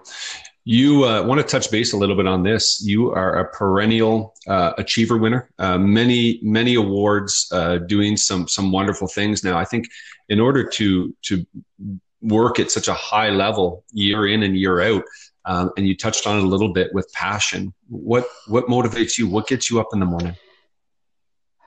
You 0.66 1.04
uh, 1.04 1.24
want 1.24 1.42
to 1.42 1.48
touch 1.48 1.70
base 1.70 1.92
a 1.92 1.98
little 1.98 2.16
bit 2.16 2.26
on 2.26 2.44
this. 2.44 2.82
You 2.82 3.12
are 3.12 3.40
a 3.40 3.52
perennial 3.52 4.34
uh, 4.48 4.72
achiever 4.78 5.18
winner, 5.18 5.50
uh, 5.60 5.78
many 5.78 6.40
many 6.42 6.76
awards, 6.76 7.50
uh, 7.52 7.80
doing 7.80 8.16
some 8.16 8.48
some 8.48 8.72
wonderful 8.72 9.08
things. 9.08 9.44
Now, 9.44 9.58
I 9.58 9.66
think 9.66 9.88
in 10.30 10.40
order 10.40 10.66
to 10.70 11.14
to 11.24 11.46
work 12.22 12.60
at 12.60 12.72
such 12.72 12.88
a 12.88 12.94
high 12.94 13.30
level 13.30 13.84
year 13.92 14.26
in 14.26 14.44
and 14.44 14.58
year 14.58 14.80
out, 14.80 15.04
um, 15.44 15.72
and 15.76 15.86
you 15.86 15.98
touched 15.98 16.26
on 16.26 16.38
it 16.38 16.44
a 16.46 16.48
little 16.48 16.72
bit 16.72 16.94
with 16.94 17.12
passion. 17.12 17.74
What 17.90 18.26
what 18.48 18.68
motivates 18.68 19.18
you? 19.18 19.28
What 19.28 19.48
gets 19.48 19.70
you 19.70 19.82
up 19.82 19.88
in 19.92 20.00
the 20.00 20.06
morning? 20.06 20.38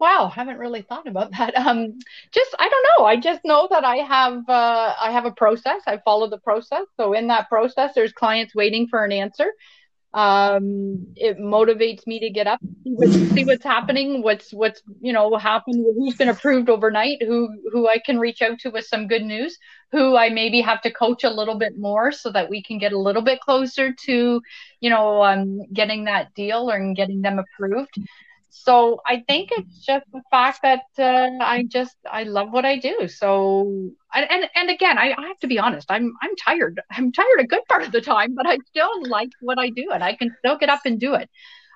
wow, 0.02 0.28
I 0.32 0.34
haven't 0.34 0.58
really 0.58 0.82
thought 0.82 1.06
about 1.06 1.30
that. 1.38 1.56
Um, 1.56 1.98
just 2.32 2.54
I 2.58 2.68
don't 2.68 2.86
know. 2.98 3.06
I 3.06 3.16
just 3.16 3.40
know 3.44 3.68
that 3.70 3.84
I 3.84 3.96
have 3.96 4.48
uh, 4.48 4.94
I 5.00 5.12
have 5.12 5.24
a 5.24 5.32
process. 5.32 5.80
I 5.86 5.98
follow 6.04 6.28
the 6.28 6.38
process. 6.38 6.86
So 6.98 7.14
in 7.14 7.28
that 7.28 7.48
process, 7.48 7.92
there's 7.94 8.12
clients 8.12 8.54
waiting 8.54 8.88
for 8.88 9.04
an 9.04 9.12
answer. 9.12 9.52
Um, 10.14 11.06
it 11.16 11.38
motivates 11.38 12.06
me 12.06 12.20
to 12.20 12.28
get 12.28 12.46
up, 12.46 12.60
see 12.84 13.46
what's 13.46 13.64
happening, 13.64 14.22
what's 14.22 14.52
what's 14.52 14.82
you 15.00 15.12
know 15.14 15.36
happened, 15.36 15.86
who's 15.96 16.16
been 16.16 16.28
approved 16.28 16.68
overnight, 16.68 17.22
who 17.22 17.48
who 17.72 17.88
I 17.88 17.98
can 18.04 18.18
reach 18.18 18.42
out 18.42 18.58
to 18.58 18.70
with 18.70 18.84
some 18.84 19.06
good 19.06 19.22
news, 19.22 19.56
who 19.92 20.14
I 20.16 20.28
maybe 20.28 20.60
have 20.60 20.82
to 20.82 20.90
coach 20.90 21.24
a 21.24 21.30
little 21.30 21.54
bit 21.54 21.78
more 21.78 22.12
so 22.12 22.30
that 22.32 22.50
we 22.50 22.62
can 22.62 22.76
get 22.76 22.92
a 22.92 22.98
little 22.98 23.22
bit 23.22 23.40
closer 23.40 23.94
to, 24.06 24.42
you 24.80 24.90
know, 24.90 25.24
um, 25.24 25.62
getting 25.72 26.04
that 26.04 26.34
deal 26.34 26.70
or 26.70 26.92
getting 26.92 27.22
them 27.22 27.38
approved 27.38 27.96
so 28.54 29.00
I 29.06 29.24
think 29.26 29.48
it's 29.50 29.78
just 29.78 30.04
the 30.12 30.20
fact 30.30 30.60
that 30.62 30.82
uh, 30.98 31.42
I 31.42 31.64
just 31.66 31.96
I 32.08 32.24
love 32.24 32.52
what 32.52 32.66
I 32.66 32.78
do. 32.78 33.08
So 33.08 33.90
and 34.14 34.44
and 34.54 34.70
again, 34.70 34.98
I, 34.98 35.14
I 35.16 35.26
have 35.28 35.38
to 35.38 35.46
be 35.46 35.58
honest. 35.58 35.90
I'm 35.90 36.12
I'm 36.20 36.36
tired. 36.36 36.78
I'm 36.90 37.12
tired 37.12 37.40
a 37.40 37.46
good 37.46 37.64
part 37.66 37.82
of 37.82 37.92
the 37.92 38.02
time, 38.02 38.34
but 38.34 38.46
I 38.46 38.58
still 38.66 39.08
like 39.08 39.30
what 39.40 39.58
I 39.58 39.70
do, 39.70 39.88
and 39.90 40.04
I 40.04 40.14
can 40.14 40.36
still 40.38 40.58
get 40.58 40.68
up 40.68 40.82
and 40.84 41.00
do 41.00 41.14
it. 41.14 41.30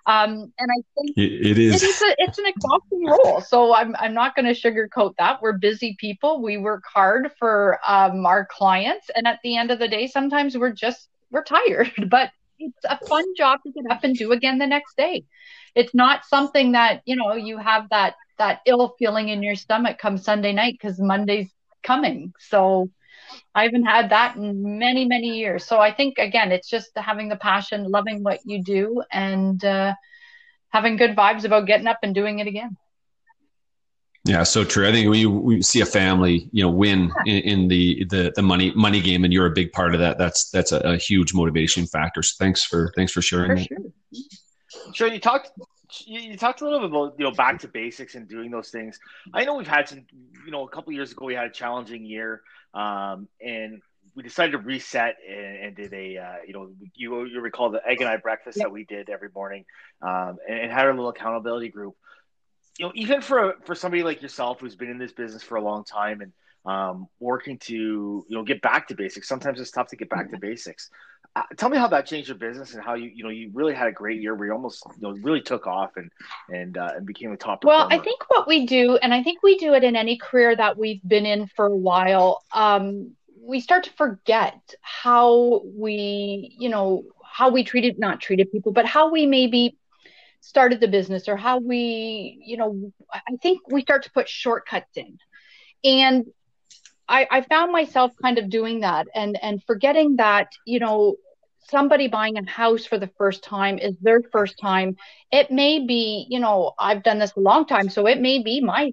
Um, 0.05 0.53
and 0.59 0.71
I 0.71 0.83
think 0.95 1.17
it 1.17 1.59
is 1.59 1.83
it's, 1.83 2.03
a, 2.03 2.15
it's 2.19 2.39
an 2.39 2.45
exhausting 2.47 3.07
role. 3.07 3.41
So 3.41 3.75
I'm 3.75 3.97
I'm 3.99 4.13
not 4.13 4.37
going 4.37 4.55
to 4.55 4.61
sugarcoat 4.61 5.15
that. 5.19 5.41
We're 5.41 5.57
busy 5.57 5.97
people. 5.99 6.43
We 6.43 6.59
work 6.59 6.85
hard 6.93 7.33
for 7.39 7.81
um, 7.89 8.27
our 8.27 8.45
clients, 8.45 9.11
and 9.17 9.27
at 9.27 9.39
the 9.43 9.57
end 9.57 9.71
of 9.71 9.79
the 9.79 9.89
day, 9.89 10.09
sometimes 10.09 10.59
we're 10.59 10.73
just 10.73 11.09
we're 11.31 11.43
tired, 11.43 11.91
but 12.11 12.33
it's 12.59 12.85
a 12.89 12.99
fun 13.07 13.25
job 13.37 13.61
to 13.65 13.73
get 13.73 13.91
up 13.91 14.05
and 14.05 14.17
do 14.17 14.33
again 14.33 14.59
the 14.59 14.67
next 14.67 14.97
day 14.97 15.25
it's 15.75 15.95
not 15.95 16.25
something 16.25 16.73
that 16.73 17.03
you 17.05 17.15
know 17.17 17.35
you 17.35 17.59
have 17.59 17.89
that 17.91 18.15
that 18.39 18.61
ill 18.67 18.95
feeling 18.99 19.29
in 19.29 19.43
your 19.43 19.55
stomach 19.55 19.99
come 19.99 20.19
Sunday 20.19 20.53
night 20.53 20.75
because 20.75 21.01
Monday's 21.01 21.51
coming. 21.83 22.33
So 22.39 22.91
I 23.55 23.65
haven't 23.65 23.85
had 23.85 24.11
that 24.11 24.37
in 24.37 24.79
many 24.79 25.07
many 25.07 25.39
years. 25.39 25.65
So 25.65 25.79
I 25.79 25.93
think 25.93 26.19
again, 26.19 26.53
it's 26.53 26.69
just 26.69 26.91
having 26.97 27.29
the 27.29 27.37
passion, 27.37 27.91
loving 27.91 28.23
what 28.23 28.41
you 28.45 28.63
do, 28.63 29.03
and 29.13 29.63
uh, 29.65 29.95
having 30.71 30.97
good 30.97 31.17
vibes 31.17 31.45
about 31.45 31.67
getting 31.67 31.87
up 31.87 31.99
and 32.03 32.15
doing 32.15 32.39
it 32.39 32.47
again. 32.47 32.77
Yeah, 34.27 34.43
so 34.43 34.65
true. 34.65 34.89
I 34.89 34.93
think 34.93 35.09
when 35.09 35.21
you, 35.21 35.31
we 35.31 35.63
see 35.63 35.81
a 35.81 35.87
family, 35.87 36.49
you 36.51 36.63
know, 36.63 36.71
win 36.71 37.13
in, 37.27 37.37
in, 37.43 37.69
the, 37.69 38.05
the 38.11 38.33
the 38.35 38.43
money 38.43 38.73
money 38.75 39.01
game, 39.01 39.23
and 39.23 39.33
you're 39.33 39.47
a 39.47 39.51
big 39.51 39.73
part 39.73 39.95
of 39.95 40.01
that. 40.01 40.19
That's 40.19 40.51
that's 40.51 40.73
a, 40.73 40.79
a 40.79 40.97
huge 40.97 41.33
motivation 41.33 41.87
factor. 41.87 42.23
So 42.23 42.35
thanks 42.39 42.65
for 42.65 42.93
thanks 42.97 43.13
for 43.13 43.23
sharing. 43.23 43.59
For 43.59 43.65
sure. 43.65 43.79
Sure, 44.93 45.09
you 45.09 45.21
talked 45.21 45.53
you, 46.05 46.21
you, 46.21 46.37
talked 46.37 46.61
a 46.61 46.65
little 46.65 46.81
bit 46.81 46.91
about 46.91 47.15
you 47.19 47.25
know 47.25 47.31
back 47.31 47.61
to 47.61 47.69
basics 47.69 48.17
and 48.17 48.29
doing 48.29 48.51
those 48.51 48.71
things. 48.71 48.99
I 49.33 49.45
know 49.45 49.55
we've 49.55 49.67
had 49.67 49.89
some 49.89 50.05
you 50.45 50.51
know 50.51 50.65
a 50.65 50.69
couple 50.69 50.93
years 50.93 51.13
ago 51.13 51.27
we 51.27 51.35
had 51.35 51.47
a 51.47 51.51
challenging 51.51 52.05
year, 52.05 52.43
um, 52.75 53.29
and 53.41 53.81
we 54.17 54.23
decided 54.23 54.53
to 54.53 54.59
reset 54.59 55.17
and, 55.29 55.57
and 55.57 55.77
did 55.77 55.93
a 55.93 56.17
uh, 56.17 56.35
you 56.47 56.53
know 56.53 56.71
you 56.95 57.25
you 57.27 57.41
recall 57.41 57.71
the 57.71 57.87
egg 57.87 58.01
and 58.01 58.09
I 58.09 58.17
breakfast 58.17 58.59
yep. 58.59 58.67
that 58.67 58.73
we 58.73 58.85
did 58.85 59.09
every 59.09 59.29
morning, 59.35 59.65
um, 60.03 60.39
and, 60.49 60.59
and, 60.59 60.73
had 60.73 60.87
a 60.87 60.91
little 60.91 61.11
accountability 61.11 61.69
group. 61.69 61.95
You 62.79 62.87
know, 62.87 62.93
even 62.95 63.23
for 63.23 63.55
for 63.65 63.75
somebody 63.75 64.03
like 64.03 64.23
yourself 64.23 64.61
who's 64.61 64.77
been 64.77 64.91
in 64.91 64.99
this 64.99 65.13
business 65.13 65.43
for 65.43 65.57
a 65.57 65.63
long 65.63 65.85
time 65.85 66.21
and 66.21 66.33
um, 66.67 67.07
working 67.21 67.59
to 67.59 67.75
you 67.75 68.25
know 68.29 68.43
get 68.43 68.61
back 68.61 68.89
to 68.89 68.95
basics. 68.95 69.29
Sometimes 69.29 69.61
it's 69.61 69.71
tough 69.71 69.89
to 69.89 69.97
get 69.97 70.11
back 70.11 70.31
to 70.31 70.39
basics. 70.39 70.91
Uh, 71.35 71.43
tell 71.57 71.69
me 71.69 71.77
how 71.77 71.87
that 71.87 72.07
changed 72.07 72.29
your 72.29 72.39
business 72.39 72.75
and 72.75 72.83
how 72.83 72.95
you 72.95 73.11
you 73.15 73.23
know 73.23 73.31
you 73.31 73.51
really 73.55 73.75
had 73.75 73.87
a 73.87 73.93
great 73.93 74.21
year 74.21 74.35
where 74.35 74.49
you 74.49 74.53
almost 74.53 74.83
you 74.97 75.03
know 75.03 75.11
really 75.23 75.41
took 75.41 75.67
off 75.67 75.93
and 75.97 76.11
and 76.49 76.77
uh, 76.77 76.93
and 76.97 77.07
became 77.07 77.33
a 77.33 77.37
top. 77.37 77.65
Well, 77.65 77.87
I 77.91 77.99
think 77.99 78.23
what 78.29 78.49
we 78.49 78.67
do, 78.67 78.97
and 78.97 79.15
I 79.15 79.23
think 79.23 79.43
we 79.43 79.57
do 79.59 79.75
it 79.75 79.85
in 79.85 79.97
any 79.97 80.19
career 80.19 80.57
that 80.57 80.77
we've 80.77 81.03
been 81.07 81.27
in 81.27 81.47
for 81.55 81.67
a 81.67 81.77
while. 81.77 82.43
Um, 82.53 83.13
we 83.41 83.61
start 83.61 83.85
to 83.85 83.93
forget 83.93 84.75
how 84.81 85.63
we 85.65 86.57
you 86.59 86.69
know 86.69 87.05
how 87.23 87.51
we 87.51 87.63
treated 87.65 87.99
not 87.99 88.21
treated 88.21 88.51
people, 88.51 88.73
but 88.73 88.87
how 88.87 89.11
we 89.11 89.27
maybe 89.27 89.77
started 90.47 90.81
the 90.81 90.89
business 90.89 91.29
or 91.29 91.37
how 91.37 91.59
we 91.59 92.39
you 92.45 92.57
know 92.57 92.93
I 93.13 93.37
think 93.43 93.61
we 93.69 93.83
start 93.83 94.05
to 94.05 94.13
put 94.13 94.29
shortcuts 94.29 94.97
in. 94.97 95.19
And 95.85 96.27
I, 97.09 97.27
I 97.31 97.41
found 97.43 97.73
myself 97.73 98.13
kind 98.21 98.39
of 98.39 98.49
doing 98.49 98.81
that 98.81 99.07
and 99.15 99.39
and 99.43 99.63
forgetting 99.65 100.17
that 100.17 100.49
you 100.65 100.79
know 100.79 101.17
somebody 101.69 102.07
buying 102.07 102.39
a 102.39 102.49
house 102.49 102.87
for 102.87 102.99
the 102.99 103.11
first 103.19 103.43
time 103.43 103.79
is 103.79 103.97
their 104.01 104.23
first 104.31 104.57
time. 104.59 104.97
It 105.33 105.51
may 105.51 105.85
be, 105.85 106.27
you 106.31 106.39
know, 106.39 106.73
I've 106.79 107.03
done 107.03 107.19
this 107.19 107.35
a 107.37 107.41
long 107.41 107.67
time, 107.67 107.89
so 107.89 108.07
it 108.07 108.21
may 108.21 108.41
be 108.41 108.61
my 108.61 108.93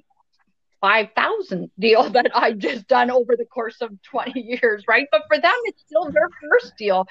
5,000 0.82 1.70
deal 1.80 2.10
that 2.16 2.32
I've 2.36 2.58
just 2.58 2.88
done 2.88 3.12
over 3.12 3.36
the 3.38 3.46
course 3.46 3.78
of 3.82 3.92
20 4.02 4.42
years, 4.42 4.84
right? 4.88 5.08
But 5.12 5.24
for 5.28 5.38
them, 5.39 5.56
it's 5.66 5.82
still 5.82 6.12
their 6.12 6.30
first 6.50 6.74
deal. 6.78 7.06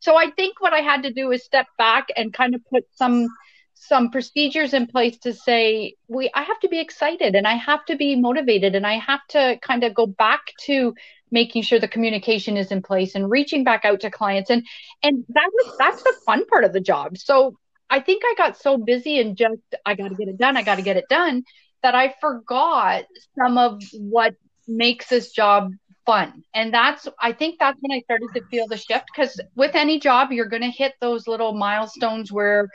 So 0.00 0.16
I 0.16 0.30
think 0.32 0.60
what 0.60 0.72
I 0.72 0.80
had 0.80 1.04
to 1.04 1.12
do 1.12 1.30
is 1.30 1.44
step 1.44 1.66
back 1.78 2.08
and 2.16 2.32
kind 2.32 2.54
of 2.54 2.60
put 2.70 2.84
some 2.96 3.28
some 3.74 4.10
procedures 4.10 4.72
in 4.72 4.86
place 4.86 5.18
to 5.18 5.32
say 5.32 5.94
we 6.08 6.30
I 6.34 6.42
have 6.42 6.60
to 6.60 6.68
be 6.68 6.80
excited 6.80 7.34
and 7.34 7.46
I 7.46 7.54
have 7.54 7.84
to 7.86 7.96
be 7.96 8.16
motivated 8.16 8.74
and 8.74 8.86
I 8.86 8.98
have 8.98 9.26
to 9.30 9.58
kind 9.60 9.84
of 9.84 9.94
go 9.94 10.06
back 10.06 10.40
to 10.62 10.94
making 11.30 11.62
sure 11.62 11.80
the 11.80 11.88
communication 11.88 12.56
is 12.56 12.70
in 12.70 12.82
place 12.82 13.14
and 13.14 13.30
reaching 13.30 13.64
back 13.64 13.84
out 13.84 14.00
to 14.00 14.10
clients 14.10 14.50
and 14.50 14.64
and 15.02 15.24
that 15.28 15.50
was 15.52 15.76
that's 15.78 16.02
the 16.02 16.14
fun 16.24 16.46
part 16.46 16.64
of 16.64 16.72
the 16.72 16.80
job. 16.80 17.18
So 17.18 17.56
I 17.90 18.00
think 18.00 18.22
I 18.24 18.34
got 18.38 18.56
so 18.56 18.78
busy 18.78 19.20
and 19.20 19.36
just 19.36 19.60
I 19.84 19.94
got 19.94 20.08
to 20.08 20.14
get 20.14 20.28
it 20.28 20.38
done, 20.38 20.56
I 20.56 20.62
got 20.62 20.76
to 20.76 20.82
get 20.82 20.96
it 20.96 21.08
done 21.08 21.44
that 21.82 21.94
I 21.94 22.14
forgot 22.20 23.04
some 23.38 23.58
of 23.58 23.82
what 23.92 24.34
makes 24.66 25.08
this 25.08 25.30
job 25.32 25.72
fun. 26.06 26.44
And 26.54 26.72
that's, 26.72 27.08
I 27.20 27.32
think 27.32 27.58
that's 27.58 27.78
when 27.80 27.96
I 27.96 28.00
started 28.02 28.28
to 28.34 28.42
feel 28.50 28.66
the 28.68 28.76
shift 28.76 29.06
because 29.14 29.40
with 29.56 29.74
any 29.74 29.98
job, 29.98 30.32
you're 30.32 30.48
going 30.48 30.62
to 30.62 30.70
hit 30.70 30.94
those 31.00 31.26
little 31.26 31.54
milestones 31.54 32.32
where, 32.32 32.68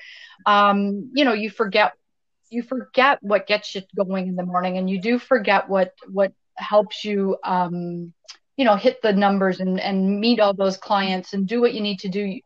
um, 0.46 1.12
you 1.14 1.26
know, 1.26 1.34
you 1.34 1.50
forget 1.50 1.94
you 2.50 2.64
forget 2.64 3.20
what 3.22 3.48
gets 3.48 3.76
you 3.76 3.82
going 3.96 4.28
in 4.28 4.36
the 4.36 4.46
morning 4.46 4.78
and 4.78 4.90
you 4.90 5.00
do 5.00 5.20
forget 5.20 5.70
what 5.70 5.94
what 6.08 6.34
helps 6.58 7.06
you 7.06 7.38
um, 7.44 8.14
you 8.58 8.66
know 8.66 8.76
hit 8.76 9.02
the 9.02 9.14
numbers 9.14 9.60
and 9.60 9.80
and 9.80 10.20
meet 10.20 10.40
all 10.40 10.54
those 10.54 10.78
clients 10.78 11.34
and 11.34 11.48
do 11.48 11.62
what 11.62 11.74
you 11.74 11.82
need 11.82 12.00
to 12.00 12.10
do 12.10 12.40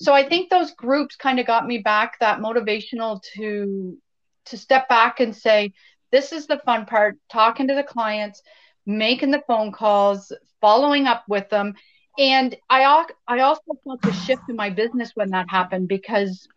so 0.00 0.14
i 0.14 0.26
think 0.26 0.48
those 0.48 0.72
groups 0.72 1.16
kind 1.16 1.38
of 1.38 1.46
got 1.46 1.66
me 1.66 1.78
back 1.78 2.18
that 2.20 2.38
motivational 2.40 3.20
to 3.34 3.98
to 4.46 4.56
step 4.56 4.88
back 4.88 5.20
and 5.20 5.36
say 5.36 5.72
this 6.12 6.32
is 6.32 6.46
the 6.46 6.58
fun 6.64 6.86
part 6.86 7.18
talking 7.30 7.68
to 7.68 7.74
the 7.74 7.82
clients 7.82 8.42
making 8.86 9.30
the 9.30 9.42
phone 9.46 9.72
calls 9.72 10.32
following 10.60 11.06
up 11.06 11.24
with 11.28 11.48
them 11.50 11.74
and 12.18 12.56
i 12.68 13.04
i 13.28 13.40
also 13.40 13.62
felt 13.84 14.04
a 14.04 14.12
shift 14.12 14.42
in 14.48 14.56
my 14.56 14.70
business 14.70 15.12
when 15.14 15.30
that 15.30 15.48
happened 15.48 15.88
because 15.88 16.48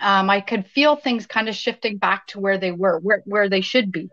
um, 0.00 0.30
I 0.30 0.40
could 0.40 0.66
feel 0.66 0.96
things 0.96 1.26
kind 1.26 1.48
of 1.48 1.54
shifting 1.54 1.98
back 1.98 2.26
to 2.28 2.40
where 2.40 2.58
they 2.58 2.72
were, 2.72 2.98
where, 2.98 3.22
where 3.26 3.48
they 3.48 3.60
should 3.60 3.92
be. 3.92 4.08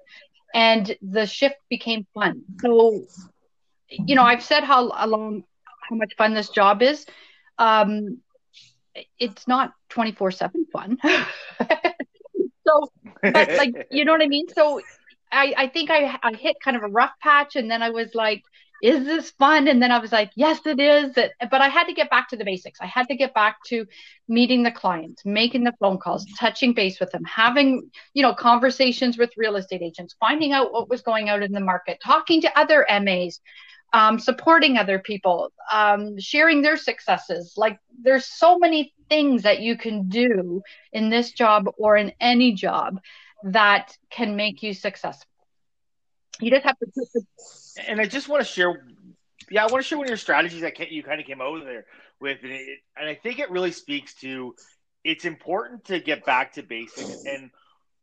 And 0.54 0.96
the 1.02 1.26
shift 1.26 1.56
became 1.70 2.06
fun. 2.14 2.44
So, 2.62 3.04
you 3.90 4.16
know, 4.16 4.24
I've 4.24 4.44
said 4.44 4.64
how 4.64 4.84
long, 5.08 5.44
how 5.90 5.96
much 5.96 6.14
fun 6.18 6.34
this 6.34 6.50
job 6.50 6.82
is. 6.82 7.06
Um, 7.58 8.20
it's 9.20 9.48
not 9.48 9.74
24 9.90 10.32
seven 10.32 10.66
fun. 10.72 10.98
so, 12.68 12.92
but 13.22 13.54
like, 13.58 13.88
you 13.92 14.04
know 14.04 14.12
what 14.12 14.22
I 14.22 14.28
mean? 14.28 14.48
So 14.50 14.82
I, 15.32 15.54
I 15.58 15.68
think 15.68 15.90
I, 15.90 16.18
I 16.24 16.34
hit 16.34 16.58
kind 16.64 16.78
of 16.78 16.84
a 16.84 16.88
rough 16.88 17.12
patch 17.22 17.56
and 17.56 17.70
then 17.70 17.82
I 17.82 17.90
was 17.90 18.14
like, 18.14 18.44
is 18.82 19.06
this 19.06 19.32
fun? 19.32 19.68
And 19.68 19.82
then 19.82 19.92
I 19.92 19.98
was 19.98 20.12
like, 20.12 20.32
yes, 20.36 20.60
it 20.66 20.80
is. 20.80 21.14
But 21.16 21.62
I 21.62 21.68
had 21.68 21.86
to 21.86 21.94
get 21.94 22.10
back 22.10 22.30
to 22.30 22.36
the 22.36 22.46
basics. 22.46 22.80
I 22.80 22.86
had 22.86 23.08
to 23.08 23.16
get 23.16 23.34
back 23.34 23.58
to 23.68 23.86
meeting 24.28 24.64
the 24.64 24.72
clients, 24.72 25.26
making 25.26 25.64
the 25.64 25.74
phone 25.80 25.98
calls, 25.98 26.26
touching 26.38 26.74
base 26.74 27.00
with 27.00 27.12
them, 27.12 27.24
having, 27.24 27.90
you 28.14 28.22
know, 28.22 28.34
conversations 28.34 29.18
with 29.18 29.32
real 29.36 29.56
estate 29.56 29.82
agents, 29.82 30.16
finding 30.20 30.54
out 30.54 30.72
what 30.72 30.90
was 30.90 31.02
going 31.02 31.30
out 31.30 31.42
in 31.42 31.52
the 31.52 31.60
market, 31.60 32.00
talking 32.04 32.42
to 32.42 32.60
other 32.60 32.86
MAs, 33.02 33.40
um, 33.94 34.20
supporting 34.20 34.78
other 34.78 35.00
people, 35.00 35.52
um, 35.72 36.20
sharing 36.20 36.62
their 36.62 36.78
successes. 36.78 37.54
Like 37.58 37.80
there's 38.00 38.26
so 38.26 38.60
many 38.60 38.94
things 39.10 39.44
that 39.44 39.62
you 39.62 39.78
can 39.78 40.08
do 40.10 40.62
in 40.92 41.10
this 41.10 41.32
job 41.32 41.68
or 41.78 41.98
in 41.98 42.12
any 42.20 42.54
job 42.54 43.00
that 43.44 43.96
can 44.10 44.36
make 44.36 44.64
you 44.64 44.74
successful. 44.74 45.30
You 46.40 46.52
just 46.52 46.66
have 46.66 46.78
to 46.80 47.22
and 47.88 48.00
I 48.00 48.06
just 48.06 48.30
want 48.30 48.46
to 48.46 48.48
share. 48.48 48.84
Yeah, 49.50 49.64
I 49.64 49.68
want 49.68 49.84
to 49.84 49.88
share 49.88 49.98
one 49.98 50.08
of 50.08 50.10
your 50.10 50.18
strategies 50.18 50.62
that 50.62 50.92
you 50.92 51.04
kind 51.04 51.22
of 51.22 51.26
came 51.26 51.42
out 51.42 51.64
there 51.64 51.86
with, 52.20 52.40
and, 52.44 52.52
it, 52.52 52.80
and 52.98 53.08
I 53.08 53.16
think 53.16 53.40
it 53.40 53.50
really 53.50 53.72
speaks 53.72 54.14
to 54.16 54.56
it's 55.04 55.26
important 55.26 55.86
to 55.86 56.00
get 56.00 56.26
back 56.26 56.54
to 56.54 56.64
basics. 56.64 57.24
And 57.26 57.50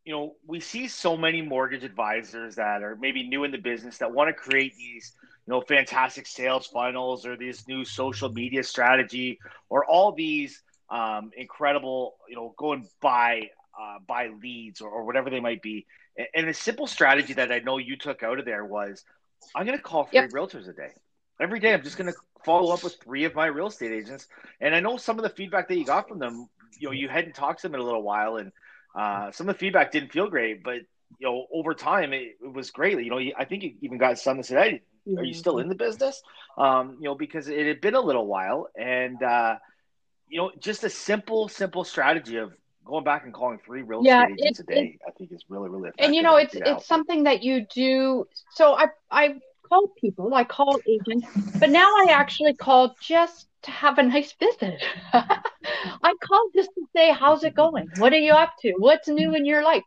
you 0.04 0.12
know, 0.12 0.34
we 0.46 0.60
see 0.60 0.88
so 0.88 1.16
many 1.16 1.42
mortgage 1.42 1.84
advisors 1.84 2.56
that 2.56 2.82
are 2.82 2.96
maybe 2.96 3.28
new 3.28 3.44
in 3.44 3.50
the 3.50 3.58
business 3.58 3.98
that 3.98 4.12
want 4.12 4.28
to 4.28 4.34
create 4.34 4.74
these 4.76 5.12
you 5.46 5.52
know 5.52 5.60
fantastic 5.60 6.26
sales 6.26 6.66
funnels 6.66 7.26
or 7.26 7.36
this 7.36 7.66
new 7.68 7.84
social 7.84 8.30
media 8.30 8.62
strategy 8.62 9.38
or 9.68 9.84
all 9.84 10.12
these 10.12 10.62
um, 10.90 11.30
incredible 11.36 12.14
you 12.28 12.36
know 12.36 12.54
go 12.56 12.72
and 12.72 12.86
buy 13.00 13.48
uh, 13.80 13.98
buy 14.06 14.28
leads 14.42 14.80
or, 14.80 14.88
or 14.88 15.04
whatever 15.04 15.30
they 15.30 15.40
might 15.40 15.62
be 15.62 15.86
and 16.34 16.48
a 16.48 16.54
simple 16.54 16.86
strategy 16.86 17.32
that 17.32 17.50
i 17.50 17.58
know 17.58 17.78
you 17.78 17.96
took 17.96 18.22
out 18.22 18.38
of 18.38 18.44
there 18.44 18.64
was 18.64 19.04
I'm 19.54 19.66
going 19.66 19.78
to 19.78 19.82
call 19.82 20.04
three 20.04 20.20
yep. 20.20 20.30
realtors 20.30 20.68
a 20.68 20.72
day. 20.72 20.90
Every 21.40 21.58
day, 21.58 21.74
I'm 21.74 21.82
just 21.82 21.98
going 21.98 22.12
to 22.12 22.18
follow 22.44 22.72
up 22.72 22.84
with 22.84 22.96
three 23.02 23.24
of 23.24 23.34
my 23.34 23.46
real 23.46 23.66
estate 23.66 23.92
agents. 23.92 24.28
And 24.60 24.74
I 24.74 24.80
know 24.80 24.96
some 24.96 25.18
of 25.18 25.24
the 25.24 25.30
feedback 25.30 25.68
that 25.68 25.76
you 25.76 25.84
got 25.84 26.08
from 26.08 26.18
them, 26.18 26.48
you 26.78 26.88
know, 26.88 26.92
you 26.92 27.08
hadn't 27.08 27.34
talked 27.34 27.60
to 27.60 27.68
them 27.68 27.74
in 27.74 27.80
a 27.80 27.84
little 27.84 28.02
while, 28.02 28.36
and 28.36 28.52
uh, 28.94 29.32
some 29.32 29.48
of 29.48 29.54
the 29.54 29.58
feedback 29.58 29.90
didn't 29.90 30.12
feel 30.12 30.28
great, 30.28 30.62
but 30.62 30.80
you 31.18 31.28
know, 31.28 31.46
over 31.52 31.74
time, 31.74 32.12
it, 32.12 32.36
it 32.42 32.52
was 32.52 32.70
great. 32.70 32.98
You 32.98 33.10
know, 33.10 33.20
I 33.38 33.44
think 33.44 33.62
you 33.62 33.74
even 33.82 33.98
got 33.98 34.18
some 34.18 34.38
that 34.38 34.46
said, 34.46 34.62
"Hey, 34.62 34.82
are 35.16 35.24
you 35.24 35.34
still 35.34 35.58
in 35.58 35.68
the 35.68 35.74
business?" 35.74 36.20
Um, 36.58 36.96
you 36.98 37.04
know, 37.04 37.14
because 37.14 37.48
it 37.48 37.66
had 37.66 37.80
been 37.80 37.94
a 37.94 38.00
little 38.00 38.26
while, 38.26 38.68
and 38.76 39.22
uh, 39.22 39.56
you 40.28 40.38
know, 40.38 40.50
just 40.58 40.82
a 40.82 40.90
simple, 40.90 41.48
simple 41.48 41.84
strategy 41.84 42.38
of 42.38 42.52
going 42.84 43.04
back 43.04 43.24
and 43.24 43.32
calling 43.32 43.58
three 43.64 43.82
real 43.82 44.02
yeah, 44.02 44.22
estate 44.22 44.40
agents 44.44 44.60
it, 44.60 44.62
a 44.62 44.66
day, 44.74 44.86
it, 44.94 45.00
I 45.08 45.10
think 45.12 45.32
is 45.32 45.44
really, 45.48 45.68
really 45.68 45.88
effective. 45.88 46.06
And 46.06 46.14
you 46.14 46.22
know, 46.22 46.36
it's 46.36 46.54
it's 46.54 46.86
something 46.86 47.24
that 47.24 47.42
you 47.42 47.66
do. 47.74 48.26
So 48.54 48.74
I 48.74 48.86
I 49.10 49.34
call 49.68 49.88
people, 50.00 50.34
I 50.34 50.44
call 50.44 50.80
agents, 50.88 51.26
but 51.60 51.70
now 51.70 51.86
I 51.86 52.12
actually 52.12 52.54
call 52.54 52.94
just 53.00 53.48
to 53.62 53.70
have 53.70 53.98
a 53.98 54.02
nice 54.02 54.34
visit. 54.38 54.82
I 55.12 56.14
call 56.22 56.48
just 56.54 56.70
to 56.74 56.82
say, 56.94 57.12
"How's 57.12 57.44
it 57.44 57.54
going? 57.54 57.88
What 57.94 58.12
are 58.12 58.18
you 58.18 58.32
up 58.32 58.52
to? 58.62 58.74
What's 58.78 59.08
new 59.08 59.34
in 59.34 59.46
your 59.46 59.62
life?" 59.62 59.82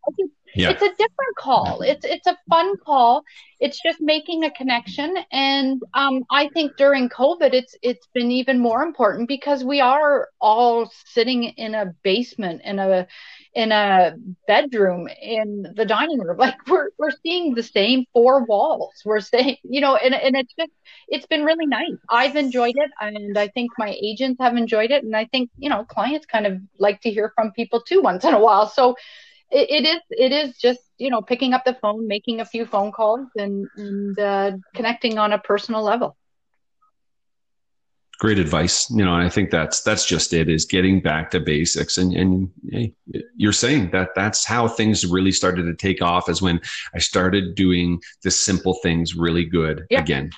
Yeah. 0.56 0.72
it's 0.72 0.82
a 0.82 0.90
different 0.90 1.36
call. 1.38 1.82
It's 1.82 2.06
it's 2.06 2.28
a 2.28 2.38
fun 2.50 2.78
call. 2.78 3.24
It's 3.60 3.82
just 3.82 4.00
making 4.00 4.44
a 4.44 4.52
connection, 4.52 5.16
and 5.32 5.82
um, 5.94 6.24
I 6.30 6.50
think 6.50 6.78
during 6.78 7.10
COVID, 7.10 7.54
it's 7.54 7.76
it's 7.82 8.08
been 8.14 8.32
even 8.32 8.60
more 8.60 8.84
important 8.84 9.28
because 9.28 9.64
we 9.64 9.82
are 9.82 10.30
all 10.40 10.92
sitting 11.06 11.44
in 11.44 11.76
a 11.76 11.94
basement 12.04 12.62
in 12.64 12.80
a 12.80 13.08
in 13.54 13.72
a 13.72 14.16
bedroom 14.48 15.08
in 15.22 15.74
the 15.76 15.86
dining 15.86 16.20
room. 16.20 16.38
Like 16.48 16.68
we're 16.68 16.90
we're 17.00 17.18
seeing 17.24 17.56
the 17.56 17.64
same 17.64 18.06
four 18.14 18.46
walls. 18.46 18.94
We're 19.04 19.22
saying, 19.22 19.58
you 19.64 19.82
know, 19.82 19.96
and 19.96 20.14
and 20.14 20.36
it's 20.36 20.54
just 20.58 20.72
it's 21.08 21.26
been 21.26 21.44
really 21.44 21.66
nice. 21.66 21.98
I've 22.10 22.36
enjoyed 22.36 22.76
it, 22.78 22.92
and 23.02 23.38
I 23.38 23.48
think 23.48 23.72
my 23.78 23.96
agents 24.02 24.40
have 24.40 24.56
enjoyed 24.56 24.92
it, 24.92 25.04
and 25.04 25.16
I 25.16 25.26
think 25.26 25.50
you 25.58 25.70
know 25.70 25.84
clients 25.84 26.26
kind 26.28 26.46
of 26.46 26.60
like 26.78 27.02
to 27.02 27.10
hear 27.10 27.32
from 27.36 27.52
people 27.52 27.82
too 27.82 28.02
once 28.02 28.24
in 28.24 28.34
a 28.34 28.40
while. 28.40 28.70
So 28.70 28.96
it, 29.52 29.70
it 29.70 29.88
is 29.88 30.02
it 30.10 30.32
is 30.32 30.58
just 30.58 30.80
you 30.98 31.10
know 31.10 31.22
picking 31.22 31.54
up 31.54 31.66
the 31.66 31.74
phone, 31.74 32.08
making 32.08 32.40
a 32.42 32.46
few 32.46 32.66
phone 32.66 32.92
calls, 32.92 33.28
and 33.36 33.68
and 33.76 34.20
uh, 34.20 34.52
connecting 34.76 35.18
on 35.18 35.34
a 35.34 35.40
personal 35.40 35.84
level. 35.84 36.18
Great 38.20 38.40
advice, 38.40 38.90
you 38.90 39.06
know, 39.06 39.14
and 39.14 39.24
I 39.24 39.30
think 39.30 39.52
that's 39.52 39.84
that's 39.84 40.06
just 40.06 40.34
it 40.34 40.50
is 40.50 40.66
getting 40.66 41.02
back 41.02 41.32
to 41.32 41.40
basics, 41.40 41.98
and 41.98 42.14
and 42.14 42.50
hey, 42.72 42.94
you're 43.36 43.54
saying 43.54 43.92
that 43.92 44.10
that's 44.16 44.44
how 44.44 44.68
things 44.68 45.06
really 45.06 45.32
started 45.32 45.64
to 45.64 45.76
take 45.76 46.02
off, 46.02 46.28
is 46.28 46.42
when 46.42 46.60
I 46.96 47.00
started 47.00 47.56
doing 47.56 48.02
the 48.24 48.32
simple 48.32 48.80
things 48.82 49.16
really 49.16 49.46
good 49.46 49.86
yeah. 49.90 50.02
again. 50.02 50.32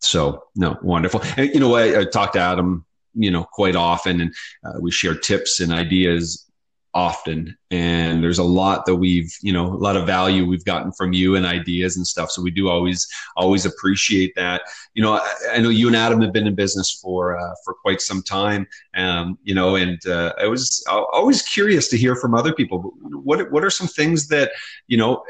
So 0.00 0.44
no, 0.56 0.76
wonderful. 0.82 1.22
And 1.36 1.54
you 1.54 1.60
know, 1.60 1.76
I, 1.76 2.00
I 2.00 2.04
talked 2.04 2.34
to 2.34 2.40
Adam 2.40 2.84
you 3.14 3.30
know 3.30 3.42
quite 3.42 3.74
often 3.74 4.20
and 4.20 4.34
uh, 4.64 4.78
we 4.80 4.88
share 4.92 5.16
tips 5.16 5.58
and 5.58 5.72
ideas 5.72 6.49
often. 6.94 7.56
And 7.70 8.22
there's 8.22 8.38
a 8.38 8.44
lot 8.44 8.84
that 8.86 8.96
we've 8.96 9.32
you 9.42 9.52
know 9.52 9.66
a 9.66 9.76
lot 9.76 9.96
of 9.96 10.06
value 10.06 10.44
we've 10.44 10.64
gotten 10.64 10.92
from 10.92 11.12
you 11.12 11.36
and 11.36 11.46
ideas 11.46 11.96
and 11.96 12.06
stuff. 12.06 12.30
So 12.30 12.42
we 12.42 12.50
do 12.50 12.68
always 12.68 13.06
always 13.36 13.64
appreciate 13.64 14.32
that. 14.36 14.62
You 14.94 15.02
know 15.02 15.14
i, 15.14 15.34
I 15.52 15.58
know 15.58 15.68
you 15.68 15.86
and 15.86 15.96
adam 15.96 16.20
have 16.20 16.32
been 16.32 16.46
in 16.46 16.54
business 16.54 16.98
for 17.02 17.38
uh, 17.38 17.54
for 17.64 17.74
quite 17.74 18.00
some 18.00 18.22
time 18.22 18.66
um, 18.96 19.38
you 19.44 19.54
know 19.54 19.76
and 19.76 20.04
uh, 20.06 20.32
i 20.38 20.46
was 20.46 20.84
always 20.88 21.42
curious 21.42 21.88
to 21.88 21.96
hear 21.96 22.16
from 22.16 22.34
other 22.34 22.52
people. 22.52 22.92
What 23.02 23.50
what 23.52 23.64
are 23.64 23.70
some 23.70 23.86
things 23.86 24.28
that 24.28 24.50
you 24.88 24.96
know 24.96 25.22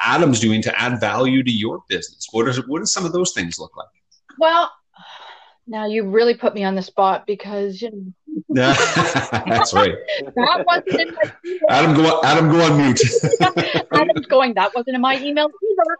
adam's 0.00 0.40
doing 0.40 0.62
to 0.62 0.80
add 0.80 1.00
value 1.00 1.42
to 1.42 1.50
your 1.50 1.82
business? 1.88 2.26
What 2.32 2.48
are 2.48 2.62
what 2.62 2.80
do 2.80 2.86
some 2.86 3.06
of 3.06 3.12
those 3.12 3.32
things 3.32 3.58
look 3.58 3.76
like? 3.76 3.88
Well 4.38 4.72
now 5.66 5.86
you 5.86 6.08
really 6.08 6.34
put 6.34 6.54
me 6.54 6.64
on 6.64 6.74
the 6.74 6.82
spot 6.82 7.26
because 7.26 7.82
you 7.82 7.90
know 7.90 8.12
that's 8.50 9.72
right. 9.72 9.94
that 10.34 10.64
wasn't 10.66 11.00
in 11.00 11.14
my 11.14 11.32
email. 11.44 11.60
Adam, 11.70 11.94
go. 11.94 12.20
Adam, 12.22 12.50
go 12.50 12.60
on 12.60 12.76
mute. 12.76 13.00
Adam's 13.92 14.26
going. 14.26 14.54
That 14.54 14.74
wasn't 14.74 14.96
in 14.96 15.00
my 15.00 15.18
email 15.22 15.48
either. 15.48 15.96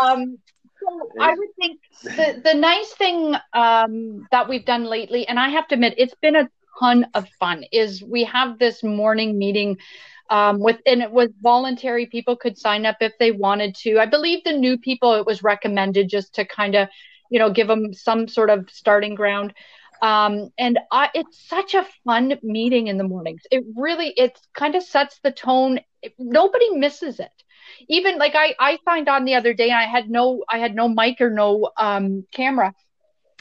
Um, 0.00 0.38
so 0.80 1.10
I 1.20 1.34
would 1.34 1.48
think 1.60 1.80
the 2.02 2.40
the 2.44 2.54
nice 2.54 2.92
thing 2.94 3.34
um, 3.52 4.26
that 4.30 4.48
we've 4.48 4.64
done 4.64 4.84
lately, 4.84 5.26
and 5.26 5.38
I 5.38 5.48
have 5.48 5.66
to 5.68 5.74
admit, 5.74 5.94
it's 5.96 6.14
been 6.20 6.36
a 6.36 6.48
ton 6.78 7.06
of 7.14 7.28
fun. 7.40 7.64
Is 7.72 8.02
we 8.02 8.24
have 8.24 8.58
this 8.58 8.84
morning 8.84 9.38
meeting 9.38 9.78
um, 10.30 10.60
with 10.60 10.76
and 10.86 11.02
it 11.02 11.10
was 11.10 11.30
voluntary. 11.40 12.06
People 12.06 12.36
could 12.36 12.58
sign 12.58 12.86
up 12.86 12.96
if 13.00 13.12
they 13.18 13.32
wanted 13.32 13.74
to. 13.76 13.98
I 13.98 14.06
believe 14.06 14.44
the 14.44 14.52
new 14.52 14.78
people 14.78 15.14
it 15.14 15.26
was 15.26 15.42
recommended 15.42 16.08
just 16.08 16.34
to 16.34 16.44
kind 16.44 16.74
of 16.74 16.88
you 17.30 17.38
know 17.38 17.50
give 17.50 17.66
them 17.66 17.94
some 17.94 18.28
sort 18.28 18.50
of 18.50 18.68
starting 18.70 19.14
ground 19.14 19.54
um, 20.02 20.50
and 20.58 20.78
I, 20.90 21.10
it's 21.14 21.48
such 21.48 21.74
a 21.74 21.86
fun 22.04 22.38
meeting 22.42 22.86
in 22.86 22.98
the 22.98 23.04
mornings. 23.04 23.42
It 23.50 23.64
really, 23.76 24.08
it 24.08 24.38
kind 24.54 24.74
of 24.74 24.82
sets 24.82 25.18
the 25.22 25.32
tone. 25.32 25.80
Nobody 26.18 26.70
misses 26.70 27.20
it. 27.20 27.30
Even 27.88 28.18
like 28.18 28.34
I, 28.34 28.54
I 28.58 28.78
signed 28.84 29.08
on 29.08 29.24
the 29.24 29.34
other 29.34 29.54
day 29.54 29.70
and 29.70 29.78
I 29.78 29.84
had 29.84 30.08
no, 30.08 30.44
I 30.48 30.58
had 30.58 30.74
no 30.74 30.88
mic 30.88 31.20
or 31.20 31.30
no 31.30 31.70
um, 31.76 32.24
camera, 32.32 32.72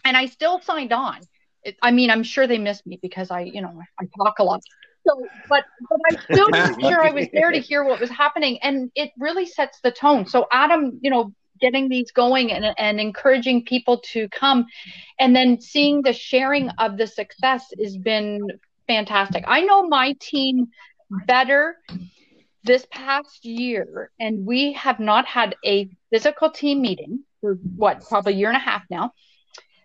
and 0.03 0.17
I 0.17 0.25
still 0.25 0.59
signed 0.61 0.93
on. 0.93 1.19
It, 1.63 1.75
I 1.81 1.91
mean, 1.91 2.09
I'm 2.09 2.23
sure 2.23 2.47
they 2.47 2.57
missed 2.57 2.85
me 2.85 2.99
because 3.01 3.31
I, 3.31 3.41
you 3.41 3.61
know, 3.61 3.81
I 3.99 4.05
talk 4.17 4.39
a 4.39 4.43
lot. 4.43 4.61
So, 5.07 5.27
but 5.47 5.63
but 5.89 5.99
I 6.11 6.17
still 6.31 6.47
sure 6.89 7.03
I 7.03 7.11
was 7.11 7.27
there 7.31 7.51
to 7.51 7.59
hear 7.59 7.83
what 7.83 7.99
was 7.99 8.09
happening, 8.09 8.59
and 8.61 8.91
it 8.95 9.11
really 9.17 9.45
sets 9.45 9.79
the 9.81 9.91
tone. 9.91 10.25
So 10.25 10.47
Adam, 10.51 10.99
you 11.01 11.09
know, 11.09 11.33
getting 11.59 11.89
these 11.89 12.11
going 12.11 12.51
and, 12.51 12.73
and 12.77 12.99
encouraging 12.99 13.63
people 13.65 13.99
to 13.99 14.27
come 14.29 14.65
and 15.19 15.35
then 15.35 15.59
seeing 15.59 16.01
the 16.01 16.13
sharing 16.13 16.69
of 16.79 16.97
the 16.97 17.07
success 17.07 17.65
has 17.81 17.97
been 17.97 18.41
fantastic 18.87 19.43
i 19.47 19.61
know 19.61 19.87
my 19.87 20.13
team 20.19 20.67
better 21.25 21.77
this 22.67 22.85
past 22.91 23.45
year, 23.45 24.11
and 24.19 24.45
we 24.45 24.73
have 24.73 24.99
not 24.99 25.25
had 25.25 25.55
a 25.65 25.89
physical 26.11 26.51
team 26.51 26.81
meeting 26.81 27.23
for 27.41 27.55
what, 27.75 28.05
probably 28.07 28.33
a 28.33 28.35
year 28.35 28.49
and 28.49 28.57
a 28.57 28.59
half 28.59 28.83
now, 28.89 29.13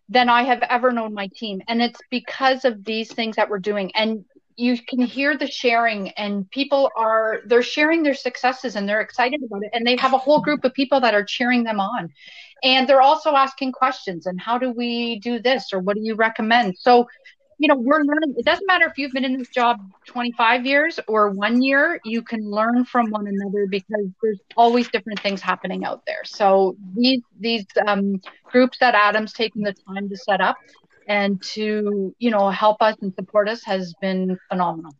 than 0.08 0.28
I 0.28 0.42
have 0.42 0.62
ever 0.68 0.90
known 0.90 1.14
my 1.14 1.28
team. 1.34 1.62
And 1.68 1.80
it's 1.80 2.00
because 2.10 2.64
of 2.64 2.84
these 2.84 3.12
things 3.12 3.36
that 3.36 3.48
we're 3.48 3.60
doing. 3.60 3.92
And 3.94 4.24
you 4.56 4.76
can 4.88 5.00
hear 5.00 5.36
the 5.36 5.46
sharing 5.46 6.10
and 6.10 6.50
people 6.50 6.90
are 6.96 7.40
they're 7.46 7.62
sharing 7.62 8.02
their 8.02 8.14
successes 8.14 8.76
and 8.76 8.88
they're 8.88 9.00
excited 9.00 9.42
about 9.42 9.62
it 9.62 9.70
and 9.72 9.86
they 9.86 9.96
have 9.96 10.12
a 10.12 10.18
whole 10.18 10.40
group 10.40 10.64
of 10.64 10.74
people 10.74 11.00
that 11.00 11.14
are 11.14 11.24
cheering 11.24 11.64
them 11.64 11.80
on. 11.80 12.12
And 12.64 12.88
they're 12.88 13.02
also 13.02 13.34
asking 13.34 13.72
questions 13.72 14.26
and 14.26 14.40
how 14.40 14.58
do 14.58 14.70
we 14.70 15.18
do 15.20 15.40
this 15.40 15.72
or 15.72 15.80
what 15.80 15.96
do 15.96 16.02
you 16.02 16.14
recommend? 16.14 16.76
So 16.78 17.06
you 17.58 17.68
know 17.68 17.76
we're 17.76 18.02
learning 18.02 18.34
it 18.36 18.44
doesn't 18.44 18.66
matter 18.66 18.86
if 18.86 18.98
you've 18.98 19.12
been 19.12 19.24
in 19.24 19.38
this 19.38 19.48
job 19.48 19.78
25 20.06 20.66
years 20.66 20.98
or 21.06 21.30
one 21.30 21.62
year 21.62 22.00
you 22.04 22.20
can 22.20 22.50
learn 22.50 22.84
from 22.84 23.08
one 23.10 23.28
another 23.28 23.66
because 23.70 24.06
there's 24.20 24.40
always 24.56 24.88
different 24.88 25.20
things 25.20 25.40
happening 25.40 25.84
out 25.84 26.02
there. 26.04 26.24
So 26.24 26.76
these 26.96 27.20
these 27.38 27.64
um, 27.86 28.20
groups 28.50 28.78
that 28.78 28.94
adam's 28.96 29.32
taking 29.32 29.62
the 29.62 29.74
time 29.86 30.08
to 30.08 30.16
set 30.16 30.40
up 30.40 30.56
and 31.12 31.42
to 31.42 32.14
you 32.18 32.30
know 32.30 32.48
help 32.48 32.80
us 32.80 32.96
and 33.02 33.14
support 33.14 33.46
us 33.48 33.62
has 33.64 33.94
been 34.00 34.38
phenomenal 34.48 34.94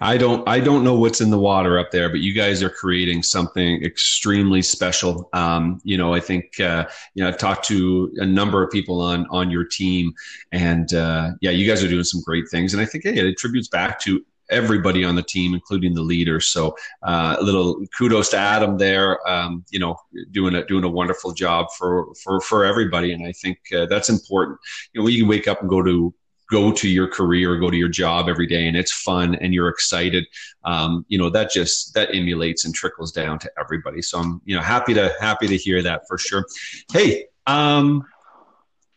I 0.00 0.16
don't 0.16 0.48
I 0.48 0.60
don't 0.60 0.84
know 0.84 0.94
what's 0.94 1.20
in 1.20 1.30
the 1.30 1.38
water 1.40 1.76
up 1.76 1.90
there, 1.90 2.08
but 2.08 2.20
you 2.20 2.32
guys 2.32 2.62
are 2.62 2.70
creating 2.70 3.24
something 3.24 3.82
extremely 3.82 4.62
special. 4.62 5.28
Um, 5.32 5.80
you 5.82 5.98
know, 5.98 6.14
I 6.14 6.20
think 6.20 6.60
uh, 6.60 6.86
you 7.14 7.22
know 7.24 7.28
I've 7.28 7.38
talked 7.38 7.64
to 7.66 8.12
a 8.18 8.24
number 8.24 8.62
of 8.62 8.70
people 8.70 9.00
on 9.00 9.26
on 9.30 9.50
your 9.50 9.64
team, 9.64 10.12
and 10.52 10.94
uh, 10.94 11.32
yeah, 11.40 11.50
you 11.50 11.66
guys 11.66 11.82
are 11.82 11.88
doing 11.88 12.04
some 12.04 12.22
great 12.24 12.48
things. 12.48 12.74
And 12.74 12.80
I 12.80 12.86
think 12.86 13.02
hey, 13.02 13.18
it 13.18 13.26
attributes 13.26 13.66
back 13.66 13.98
to 14.02 14.24
everybody 14.50 15.04
on 15.04 15.14
the 15.14 15.22
team, 15.22 15.54
including 15.54 15.94
the 15.94 16.02
leaders. 16.02 16.48
So 16.48 16.76
uh, 17.02 17.36
a 17.38 17.42
little 17.42 17.84
kudos 17.96 18.30
to 18.30 18.36
Adam 18.36 18.78
there. 18.78 19.26
Um, 19.28 19.64
you 19.70 19.78
know, 19.78 19.96
doing 20.30 20.54
a 20.54 20.64
doing 20.66 20.84
a 20.84 20.88
wonderful 20.88 21.32
job 21.32 21.66
for 21.78 22.14
for 22.22 22.40
for 22.40 22.64
everybody, 22.64 23.12
and 23.12 23.26
I 23.26 23.32
think 23.32 23.58
uh, 23.74 23.86
that's 23.86 24.08
important. 24.08 24.58
You 24.92 25.00
know, 25.00 25.04
when 25.04 25.14
you 25.14 25.26
wake 25.26 25.48
up 25.48 25.60
and 25.60 25.70
go 25.70 25.82
to 25.82 26.14
go 26.50 26.70
to 26.70 26.86
your 26.86 27.08
career, 27.08 27.56
go 27.56 27.70
to 27.70 27.76
your 27.76 27.88
job 27.88 28.28
every 28.28 28.46
day, 28.46 28.68
and 28.68 28.76
it's 28.76 28.92
fun 28.92 29.34
and 29.36 29.54
you're 29.54 29.68
excited. 29.68 30.26
Um, 30.64 31.04
you 31.08 31.18
know 31.18 31.30
that 31.30 31.50
just 31.50 31.94
that 31.94 32.14
emulates 32.14 32.64
and 32.64 32.74
trickles 32.74 33.10
down 33.10 33.38
to 33.40 33.50
everybody. 33.58 34.02
So 34.02 34.18
I'm 34.18 34.40
you 34.44 34.54
know 34.54 34.62
happy 34.62 34.94
to 34.94 35.12
happy 35.20 35.48
to 35.48 35.56
hear 35.56 35.82
that 35.82 36.02
for 36.06 36.18
sure. 36.18 36.44
Hey, 36.92 37.26
um, 37.46 38.04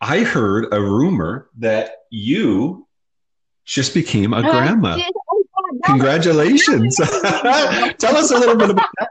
I 0.02 0.24
heard 0.24 0.74
a 0.74 0.82
rumor 0.82 1.50
that 1.58 2.04
you 2.12 2.88
just 3.64 3.94
became 3.94 4.34
a 4.34 4.42
grandma. 4.42 4.98
Congratulations! 5.86 6.96
Tell 7.98 8.18
us 8.18 8.32
a 8.32 8.38
little 8.38 8.58
bit 8.58 8.72
about 8.72 8.90
that. 9.00 9.10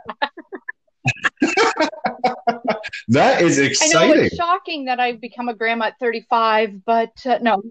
that 3.09 3.43
is 3.43 3.59
exciting. 3.59 3.99
I 3.99 4.07
know 4.07 4.13
it's 4.23 4.37
shocking 4.37 4.87
that 4.87 5.01
I've 5.01 5.21
become 5.21 5.49
a 5.49 5.55
grandma 5.55 5.87
at 5.87 5.99
35, 5.99 6.85
but 6.85 7.13
uh, 7.27 7.39
no. 7.41 7.63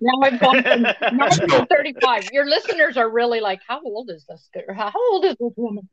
Now 0.00 0.20
I've 0.22 0.40
gone 0.40 0.62
from, 0.62 0.82
now 1.16 1.28
I'm 1.50 1.66
35. 1.66 2.30
Your 2.32 2.46
listeners 2.46 2.96
are 2.96 3.08
really 3.08 3.40
like, 3.40 3.60
how 3.66 3.80
old 3.82 4.10
is 4.10 4.24
this? 4.28 4.48
How 4.74 4.92
old 5.12 5.24
is 5.24 5.36
this 5.38 5.52
woman? 5.56 5.88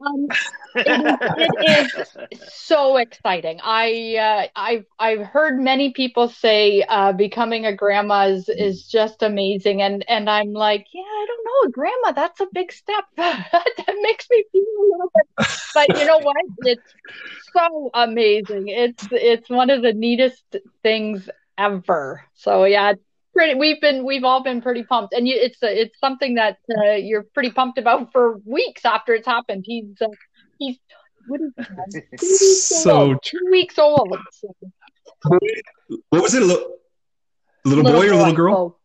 Um, 0.00 0.26
it, 0.74 1.20
it 1.36 1.54
is 1.62 2.16
so 2.48 2.96
exciting. 2.96 3.60
I 3.62 4.16
uh, 4.16 4.48
I've 4.58 4.84
I've 4.98 5.26
heard 5.26 5.60
many 5.60 5.92
people 5.92 6.28
say 6.28 6.82
uh, 6.88 7.12
becoming 7.12 7.66
a 7.66 7.74
grandma 7.74 8.26
is, 8.28 8.48
is 8.48 8.86
just 8.86 9.22
amazing, 9.22 9.82
and 9.82 10.04
and 10.08 10.30
I'm 10.30 10.52
like, 10.52 10.86
yeah, 10.92 11.02
I 11.02 11.26
don't 11.28 11.44
know, 11.44 11.70
grandma, 11.72 12.12
that's 12.12 12.40
a 12.40 12.46
big 12.52 12.72
step. 12.72 13.04
that 13.16 13.96
makes 14.02 14.26
me 14.30 14.44
feel 14.52 14.62
a 14.62 14.86
little 14.92 15.12
bit, 15.14 15.26
but 15.74 15.94
you 15.94 16.04
know 16.04 16.18
what? 16.20 16.36
It's 16.64 16.94
so 17.56 17.90
amazing. 17.94 18.68
It's 18.68 19.08
it's 19.10 19.48
one 19.50 19.70
of 19.70 19.82
the 19.82 19.92
neatest 19.92 20.44
things 20.82 21.28
ever. 21.58 22.24
So 22.34 22.64
yeah, 22.64 22.94
pretty 23.32 23.54
we've 23.54 23.80
been 23.80 24.04
we've 24.04 24.24
all 24.24 24.42
been 24.42 24.60
pretty 24.60 24.82
pumped. 24.82 25.14
And 25.14 25.26
you, 25.26 25.36
it's 25.36 25.58
it's 25.62 25.98
something 25.98 26.34
that 26.34 26.58
uh, 26.78 26.92
you're 26.92 27.24
pretty 27.34 27.50
pumped 27.50 27.78
about 27.78 28.12
for 28.12 28.38
weeks 28.44 28.84
after 28.84 29.14
it's 29.14 29.26
happened. 29.26 29.64
He's 29.66 30.00
uh, 30.00 30.08
he's 30.58 30.78
what 31.28 31.40
is 31.40 31.52
he 32.20 32.26
so 32.56 33.18
two 33.22 33.46
weeks 33.50 33.78
old. 33.78 34.16
What 36.10 36.22
was 36.22 36.34
it 36.34 36.42
a 36.42 36.46
little, 36.46 36.76
little, 37.64 37.84
little 37.84 38.00
boy, 38.00 38.08
boy, 38.08 38.14
or 38.14 38.16
little 38.16 38.34
girl? 38.34 38.80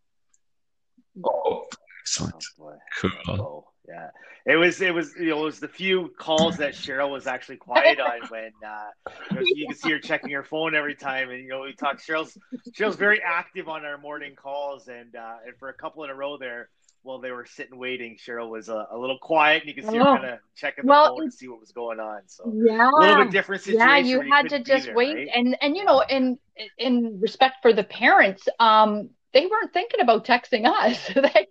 Oh, 1.23 1.29
oh 1.29 1.65
excellent. 2.01 2.43
Oh, 2.59 2.73
cool. 2.99 3.11
Oh, 3.27 3.65
yeah 3.87 4.09
it 4.45 4.57
was 4.57 4.79
it 4.81 4.93
was 4.93 5.13
you 5.19 5.29
know 5.29 5.41
it 5.41 5.45
was 5.45 5.59
the 5.59 5.67
few 5.67 6.13
calls 6.17 6.57
that 6.57 6.73
Sheryl 6.73 7.11
was 7.11 7.25
actually 7.25 7.57
quiet 7.57 7.99
on 7.99 8.21
when 8.29 8.51
uh, 8.65 9.11
you, 9.31 9.35
know, 9.35 9.41
you 9.43 9.67
can 9.67 9.75
see 9.75 9.91
her 9.91 9.99
checking 9.99 10.29
her 10.31 10.43
phone 10.43 10.75
every 10.75 10.95
time, 10.95 11.31
and 11.31 11.41
you 11.41 11.49
know 11.49 11.61
we 11.61 11.73
talk. 11.73 11.99
Sheryl's 11.99 12.37
Sheryl's 12.71 12.95
very 12.95 13.21
active 13.23 13.67
on 13.67 13.85
our 13.85 13.97
morning 13.97 14.35
calls, 14.35 14.87
and 14.87 15.15
uh, 15.15 15.37
and 15.45 15.57
for 15.57 15.69
a 15.69 15.73
couple 15.73 16.03
in 16.03 16.11
a 16.11 16.15
row 16.15 16.37
there, 16.37 16.69
while 17.01 17.17
they 17.17 17.31
were 17.31 17.45
sitting 17.45 17.79
waiting, 17.79 18.17
Sheryl 18.17 18.49
was 18.49 18.69
a, 18.69 18.87
a 18.91 18.97
little 18.97 19.17
quiet, 19.19 19.63
and 19.63 19.69
you 19.69 19.81
can 19.81 19.89
see 19.89 19.99
oh. 19.99 20.03
her 20.03 20.19
kind 20.19 20.33
of 20.33 20.39
checking 20.55 20.85
the 20.85 20.89
well, 20.89 21.15
phone 21.15 21.25
to 21.25 21.31
see 21.31 21.47
what 21.47 21.59
was 21.59 21.71
going 21.71 21.99
on. 21.99 22.21
So 22.27 22.53
yeah, 22.55 22.89
a 22.89 22.99
little 22.99 23.23
bit 23.23 23.31
different 23.31 23.63
situation. 23.63 23.87
Yeah, 23.87 23.97
you 23.97 24.21
had 24.21 24.49
to 24.49 24.59
just 24.59 24.85
there, 24.85 24.95
wait, 24.95 25.15
right? 25.15 25.29
and 25.33 25.57
and 25.59 25.75
you 25.75 25.85
know, 25.85 26.03
in 26.07 26.37
in 26.77 27.19
respect 27.19 27.57
for 27.63 27.73
the 27.73 27.83
parents, 27.83 28.47
um, 28.59 29.09
they 29.33 29.47
weren't 29.47 29.73
thinking 29.73 30.01
about 30.01 30.25
texting 30.25 30.67
us. 30.67 31.07
they 31.15 31.47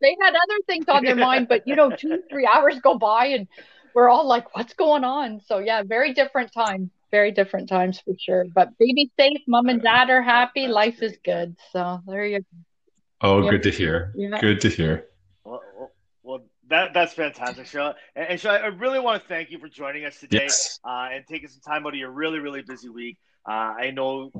they 0.00 0.16
had 0.20 0.30
other 0.30 0.58
things 0.66 0.86
on 0.88 1.04
their 1.04 1.16
mind, 1.16 1.48
but 1.48 1.66
you 1.66 1.76
know, 1.76 1.90
two, 1.90 2.22
three 2.30 2.46
hours 2.46 2.78
go 2.80 2.98
by 2.98 3.26
and 3.26 3.48
we're 3.94 4.08
all 4.08 4.26
like, 4.26 4.54
what's 4.54 4.74
going 4.74 5.04
on? 5.04 5.40
So 5.46 5.58
yeah, 5.58 5.82
very 5.82 6.14
different 6.14 6.52
time. 6.52 6.90
Very 7.10 7.32
different 7.32 7.70
times 7.70 8.00
for 8.00 8.12
sure. 8.18 8.44
But 8.54 8.76
baby 8.78 9.10
safe, 9.18 9.40
mom 9.46 9.68
and 9.70 9.80
dad 9.82 10.10
are 10.10 10.20
happy, 10.20 10.66
life 10.66 11.02
is 11.02 11.16
good. 11.24 11.56
So 11.72 12.00
there 12.06 12.26
you 12.26 12.40
go. 12.40 12.44
Oh, 13.20 13.42
yeah. 13.42 13.50
good 13.50 13.62
to 13.64 13.70
hear. 13.70 14.12
Yeah. 14.14 14.40
Good 14.40 14.60
to 14.60 14.68
hear. 14.68 15.06
Well, 15.42 15.62
well, 16.22 16.40
that 16.68 16.92
that's 16.92 17.14
fantastic, 17.14 17.64
Sheryl. 17.66 17.94
And, 18.14 18.28
and 18.28 18.40
Sheryl, 18.40 18.62
I 18.62 18.66
really 18.66 19.00
want 19.00 19.22
to 19.22 19.28
thank 19.28 19.50
you 19.50 19.58
for 19.58 19.68
joining 19.68 20.04
us 20.04 20.20
today 20.20 20.42
yes. 20.42 20.78
uh, 20.84 21.08
and 21.10 21.24
taking 21.26 21.48
some 21.48 21.60
time 21.60 21.86
out 21.86 21.94
of 21.94 21.98
your 21.98 22.10
really, 22.10 22.38
really 22.38 22.62
busy 22.62 22.90
week. 22.90 23.16
Uh, 23.48 23.52
I 23.52 23.90
know 23.90 24.30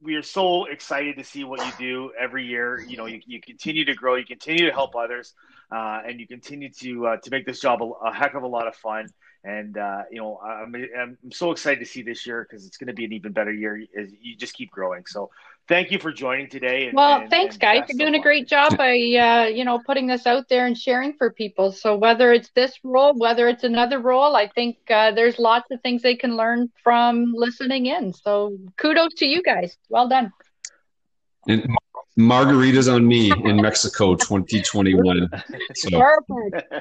we 0.00 0.14
are 0.14 0.22
so 0.22 0.66
excited 0.66 1.16
to 1.16 1.24
see 1.24 1.44
what 1.44 1.64
you 1.64 1.72
do 1.78 2.12
every 2.18 2.46
year. 2.46 2.80
You 2.80 2.96
know, 2.96 3.06
you, 3.06 3.20
you 3.26 3.40
continue 3.40 3.84
to 3.84 3.94
grow, 3.94 4.14
you 4.14 4.24
continue 4.24 4.66
to 4.66 4.72
help 4.72 4.94
others, 4.94 5.34
uh, 5.72 6.02
and 6.06 6.20
you 6.20 6.26
continue 6.26 6.70
to 6.80 7.06
uh, 7.06 7.16
to 7.18 7.30
make 7.30 7.46
this 7.46 7.60
job 7.60 7.82
a, 7.82 7.86
a, 8.06 8.12
heck 8.12 8.34
of 8.34 8.42
a 8.42 8.46
lot 8.46 8.66
of 8.66 8.76
fun. 8.76 9.08
And 9.44 9.76
uh, 9.76 10.02
you 10.10 10.20
know, 10.20 10.38
I'm, 10.38 10.74
I'm 10.98 11.32
so 11.32 11.50
excited 11.50 11.80
to 11.80 11.86
see 11.86 12.02
this 12.02 12.26
year 12.26 12.46
because 12.48 12.66
it's 12.66 12.76
going 12.76 12.88
to 12.88 12.94
be 12.94 13.04
an 13.04 13.12
even 13.12 13.32
better 13.32 13.52
year 13.52 13.80
as 13.96 14.10
you 14.20 14.36
just 14.36 14.54
keep 14.54 14.70
growing. 14.70 15.04
So, 15.06 15.30
thank 15.68 15.90
you 15.90 15.98
for 15.98 16.12
joining 16.12 16.48
today. 16.48 16.86
And, 16.86 16.96
well, 16.96 17.20
and, 17.20 17.30
thanks, 17.30 17.54
and 17.54 17.60
guys. 17.60 17.84
You're 17.88 17.98
doing 17.98 18.18
a 18.18 18.22
great 18.22 18.48
job 18.48 18.76
by 18.76 18.92
uh, 18.92 19.46
you 19.46 19.64
know 19.64 19.80
putting 19.84 20.06
this 20.06 20.26
out 20.26 20.48
there 20.48 20.66
and 20.66 20.76
sharing 20.76 21.14
for 21.14 21.30
people. 21.30 21.72
So 21.72 21.96
whether 21.96 22.32
it's 22.32 22.50
this 22.54 22.78
role, 22.82 23.14
whether 23.14 23.48
it's 23.48 23.64
another 23.64 24.00
role, 24.00 24.34
I 24.34 24.48
think 24.48 24.78
uh, 24.90 25.12
there's 25.12 25.38
lots 25.38 25.70
of 25.70 25.80
things 25.82 26.02
they 26.02 26.16
can 26.16 26.36
learn 26.36 26.70
from 26.82 27.32
listening 27.34 27.86
in. 27.86 28.12
So 28.12 28.56
kudos 28.76 29.14
to 29.18 29.26
you 29.26 29.42
guys. 29.42 29.76
Well 29.88 30.08
done. 30.08 30.32
And 31.46 31.66
margaritas 32.18 32.92
on 32.92 33.06
me 33.06 33.30
in 33.44 33.60
Mexico 33.60 34.14
2021. 34.16 35.28
So. 35.74 35.90
Perfect. 35.90 36.72